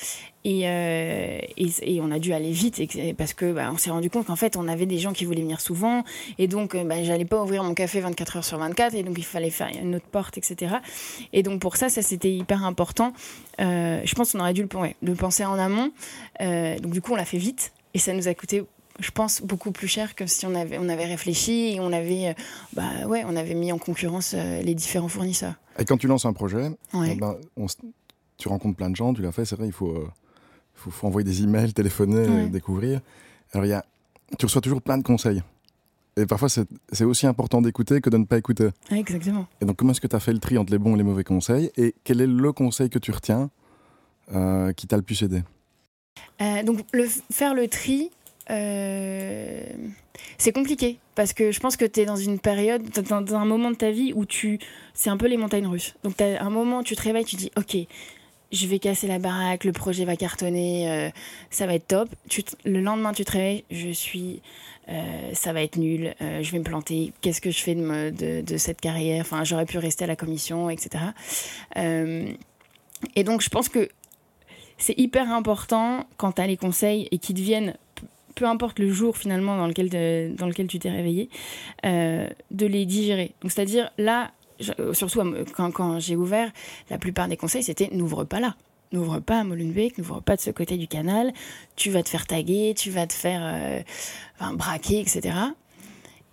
[0.48, 2.80] Et, euh, et, on a dû aller vite
[3.18, 5.42] parce que bah, on s'est rendu compte qu'en fait on avait des gens qui voulaient
[5.42, 6.04] venir souvent.
[6.38, 9.24] Et donc bah, j'allais pas ouvrir mon café 24 heures sur 24 et donc il
[9.24, 10.76] fallait faire une autre porte etc
[11.32, 13.12] et donc pour ça ça c'était hyper important.
[13.58, 14.68] Je pense qu'on aurait dû
[15.02, 15.90] le penser en amont.
[16.40, 18.62] Donc du coup on l'a fait vite et ça nous a coûté
[19.00, 22.28] je pense beaucoup plus cher que si on avait on avait réfléchi et on avait
[22.28, 22.32] euh,
[22.74, 25.54] bah ouais on avait mis en concurrence euh, les différents fournisseurs.
[25.78, 27.36] Et quand tu lances un projet, eh ben,
[28.38, 30.08] tu rencontres plein de gens, tu l'as fait, c'est vrai, il faut, euh,
[30.74, 33.00] faut, faut envoyer des emails, téléphoner, découvrir.
[33.52, 33.84] Alors il y a,
[34.38, 35.42] tu reçois toujours plein de conseils.
[36.18, 38.70] Et parfois, c'est aussi important d'écouter que de ne pas écouter.
[38.90, 39.46] exactement.
[39.60, 41.04] Et donc, comment est-ce que tu as fait le tri entre les bons et les
[41.04, 41.70] mauvais conseils?
[41.76, 43.50] Et quel est le conseil que tu retiens
[44.76, 45.42] qui t'a le plus aidé?
[46.40, 46.80] Euh, donc
[47.32, 48.10] faire le tri,
[48.50, 49.62] euh,
[50.38, 53.70] c'est compliqué parce que je pense que tu es dans une période, dans, un moment
[53.70, 54.58] de ta vie où tu,
[54.94, 55.94] c'est un peu les montagnes russes.
[56.04, 57.76] Donc tu as un moment tu te réveilles, tu dis ok,
[58.52, 61.10] je vais casser la baraque, le projet va cartonner, euh,
[61.50, 62.08] ça va être top.
[62.64, 64.42] le lendemain tu te réveilles, je suis,
[65.32, 67.12] ça va être nul, je vais me planter.
[67.22, 69.22] Qu'est-ce que je fais de, de cette carrière?
[69.22, 71.06] Enfin, j'aurais pu rester à la commission, etc.
[71.74, 73.88] et donc je pense que
[74.78, 77.74] c'est hyper important quand tu as les conseils et qui deviennent
[78.34, 79.88] peu importe le jour finalement dans lequel,
[80.36, 81.30] dans lequel tu t'es réveillé,
[81.86, 83.34] euh, de les digérer.
[83.40, 84.30] Donc c'est-à-dire là,
[84.92, 85.22] surtout
[85.54, 86.52] quand, quand j'ai ouvert,
[86.90, 88.54] la plupart des conseils c'était n'ouvre pas là.
[88.92, 91.32] N'ouvre pas à Molenbeek, n'ouvre pas de ce côté du canal,
[91.74, 95.34] tu vas te faire taguer, tu vas te faire euh, braquer, etc.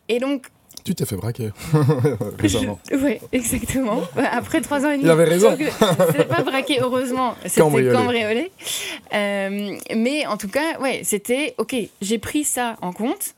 [0.07, 0.47] Et donc,
[0.83, 1.51] tu t'es fait braquer
[2.39, 2.79] récemment.
[2.91, 4.01] Oui, exactement.
[4.15, 5.03] Après trois ans et demi.
[5.05, 5.55] Il avait raison.
[5.57, 7.35] C'est pas braqué, heureusement.
[7.45, 8.51] C'était cambriolé.
[9.13, 13.35] Euh, mais en tout cas, ouais, c'était OK, j'ai pris ça en compte.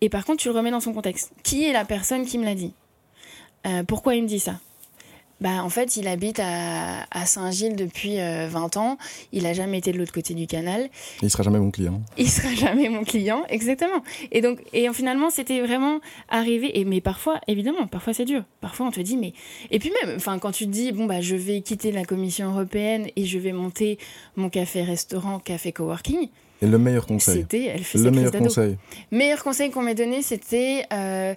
[0.00, 1.32] Et par contre, tu le remets dans son contexte.
[1.42, 2.72] Qui est la personne qui me l'a dit?
[3.66, 4.54] Euh, Pourquoi il me dit ça?
[5.40, 8.98] Bah, en fait, il habite à, Saint-Gilles depuis 20 euh, ans.
[9.32, 10.88] Il a jamais été de l'autre côté du canal.
[11.22, 12.02] il sera jamais mon client.
[12.16, 14.02] Il sera jamais mon client, exactement.
[14.32, 16.78] Et donc, et finalement, c'était vraiment arrivé.
[16.78, 18.42] Et mais parfois, évidemment, parfois c'est dur.
[18.60, 19.32] Parfois, on te dit, mais
[19.70, 22.50] et puis même, enfin, quand tu te dis, bon bah, je vais quitter la Commission
[22.50, 23.98] européenne et je vais monter
[24.36, 26.28] mon café-restaurant, café coworking.
[26.60, 27.42] Et le meilleur conseil.
[27.42, 28.76] C'était, elle fait le meilleur conseil.
[29.12, 31.34] Meilleur conseil qu'on m'ait donné, c'était, euh,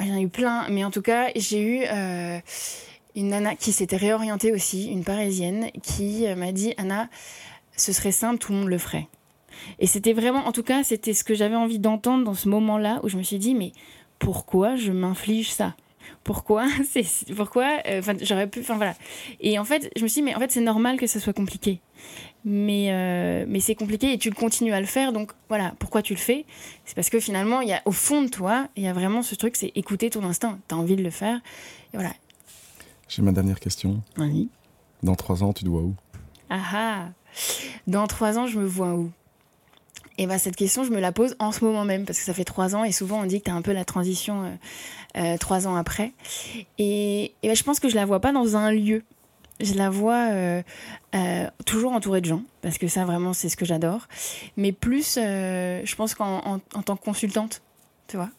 [0.00, 1.84] il y en a eu plein, mais en tout cas, j'ai eu.
[1.88, 2.38] Euh,
[3.16, 7.08] une nana qui s'était réorientée aussi, une parisienne, qui euh, m'a dit Anna,
[7.76, 9.08] ce serait simple, tout le monde le ferait.
[9.78, 13.00] Et c'était vraiment, en tout cas, c'était ce que j'avais envie d'entendre dans ce moment-là
[13.02, 13.72] où je me suis dit mais
[14.18, 15.74] pourquoi je m'inflige ça?
[16.24, 18.94] Pourquoi c'est pourquoi euh, enfin j'aurais pu enfin voilà.
[19.40, 21.32] Et en fait je me suis dit mais en fait c'est normal que ça soit
[21.32, 21.80] compliqué.
[22.44, 26.14] Mais euh, mais c'est compliqué et tu continues à le faire donc voilà pourquoi tu
[26.14, 26.44] le fais?
[26.84, 29.22] C'est parce que finalement il y a au fond de toi il y a vraiment
[29.22, 30.58] ce truc c'est écouter ton instinct.
[30.68, 31.40] Tu as envie de le faire
[31.92, 32.12] et voilà
[33.08, 34.02] j'ai ma dernière question.
[34.18, 34.48] Oui.
[35.02, 35.94] Dans trois ans, tu te vois où?
[36.50, 37.08] Ah ah
[37.86, 39.10] Dans trois ans, je me vois où?
[40.18, 42.24] Et eh ben, cette question, je me la pose en ce moment même, parce que
[42.24, 44.44] ça fait trois ans, et souvent on dit que tu as un peu la transition
[44.44, 44.50] euh,
[45.18, 46.14] euh, trois ans après.
[46.78, 49.02] Et, et ben, je pense que je la vois pas dans un lieu.
[49.60, 50.62] Je la vois euh,
[51.66, 54.08] toujours entourée de gens, parce que ça vraiment c'est ce que j'adore.
[54.56, 57.60] Mais plus, je pense qu'en en, tant que consultante,
[58.08, 58.30] tu vois,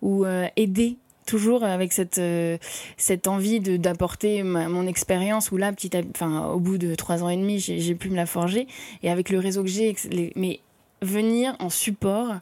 [0.00, 0.24] ou
[0.56, 0.96] aider
[1.28, 2.56] toujours avec cette, euh,
[2.96, 7.36] cette envie d'apporter mon expérience, où là, petit enfin, au bout de trois ans et
[7.36, 8.66] demi, j'ai pu me la forger.
[9.02, 9.94] Et avec le réseau que j'ai,
[10.34, 10.60] mais
[11.00, 12.34] venir en support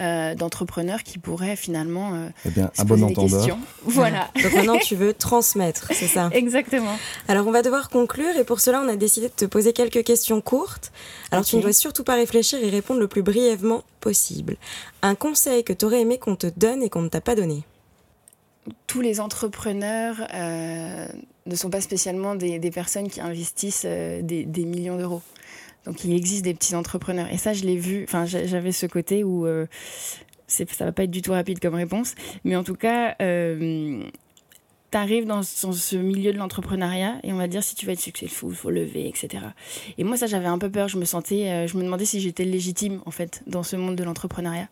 [0.00, 3.56] euh, d'entrepreneurs qui pourraient finalement euh, eh bien, un bon entendeur.
[3.84, 4.30] Voilà.
[4.42, 6.28] Donc maintenant tu veux transmettre, c'est ça?
[6.32, 6.96] Exactement.
[7.28, 10.02] Alors on va devoir conclure et pour cela on a décidé de te poser quelques
[10.02, 10.90] questions courtes.
[11.30, 14.56] Alors tu ne dois surtout pas réfléchir et répondre le plus brièvement possible.
[15.02, 17.62] Un conseil que tu aurais aimé qu'on te donne et qu'on ne t'a pas donné?
[18.86, 21.06] Tous les entrepreneurs euh,
[21.46, 25.22] ne sont pas spécialement des, personnes qui investissent euh, des, millions d'euros.
[25.84, 27.28] Donc il existe des petits entrepreneurs.
[27.32, 28.04] Et ça, je l'ai vu.
[28.04, 29.66] Enfin, j'avais ce côté où euh,
[30.46, 32.14] ça va pas être du tout rapide comme réponse.
[32.44, 34.02] Mais en tout cas, euh,
[34.90, 38.00] tu arrives dans, ce milieu de l'entrepreneuriat et on va dire si tu veux être
[38.00, 39.44] successful, il faut lever, etc.
[39.96, 40.88] Et moi, ça, j'avais un peu peur.
[40.88, 44.04] Je me sentais, je me demandais si j'étais légitime, en fait, dans ce monde de
[44.04, 44.68] l'entrepreneuriat.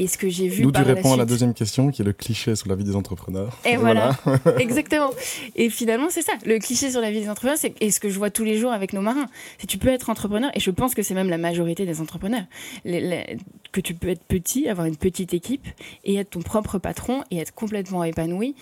[0.00, 0.62] Et ce que j'ai vu.
[0.62, 2.96] D'où tu réponds à la deuxième question, qui est le cliché sur la vie des
[2.96, 3.58] entrepreneurs.
[3.66, 4.16] Et, voilà,
[4.58, 5.10] exactement.
[5.56, 6.32] Et finalement, c'est ça.
[6.46, 8.56] Le cliché sur la vie des entrepreneurs, c'est et ce que je vois tous les
[8.56, 9.26] jours avec nos marins.
[9.58, 12.44] C'est tu peux être entrepreneur, et je pense que c'est même la majorité des entrepreneurs,
[12.86, 15.66] que tu peux être petit, avoir une petite équipe,
[16.04, 18.54] et être ton propre patron, et être complètement épanoui,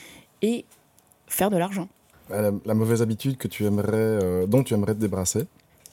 [0.43, 0.65] et
[1.29, 1.87] faire de l'argent.
[2.31, 5.45] La, mauvaise habitude que tu aimerais, euh, dont tu aimerais te débarrasser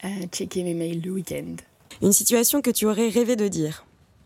[0.03, 1.55] euh, Checker mes mails le week-end.
[2.01, 3.85] Une situation que tu aurais rêvé de dire.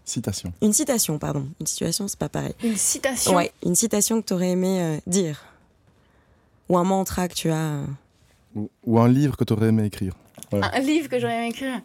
[0.09, 0.51] Citation.
[0.61, 1.47] Une citation, pardon.
[1.59, 2.53] Une situation, c'est pas pareil.
[2.63, 5.43] Une citation Ouais, une citation que tu aurais aimé euh, dire.
[6.67, 7.81] Ou un mantra que tu as.
[8.55, 10.13] Ou, ou un livre que tu aurais aimé écrire.
[10.49, 10.73] Voilà.
[10.75, 11.81] Un livre que j'aurais aimé écrire.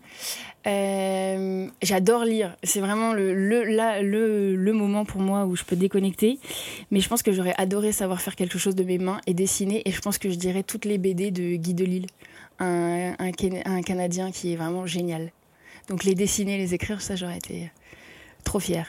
[0.66, 2.56] Euh, J'adore lire.
[2.62, 6.38] C'est vraiment le, le, la- le, le moment pour moi où je peux déconnecter.
[6.90, 9.82] Mais je pense que j'aurais adoré savoir faire quelque chose de mes mains et dessiner.
[9.86, 12.06] Et je pense que je dirais toutes les BD de Guy Delisle,
[12.58, 15.30] un, un, Ken- un Canadien qui est vraiment génial.
[15.88, 17.70] Donc les dessiner, les écrire, ça j'aurais été
[18.44, 18.86] trop fière.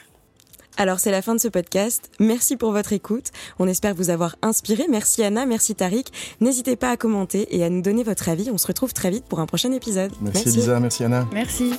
[0.78, 2.10] Alors c'est la fin de ce podcast.
[2.20, 3.30] Merci pour votre écoute.
[3.58, 4.84] On espère vous avoir inspiré.
[4.90, 6.12] Merci Anna, merci Tariq.
[6.40, 8.50] N'hésitez pas à commenter et à nous donner votre avis.
[8.50, 10.12] On se retrouve très vite pour un prochain épisode.
[10.20, 11.26] Merci, Elisa, merci Anna.
[11.32, 11.72] Merci.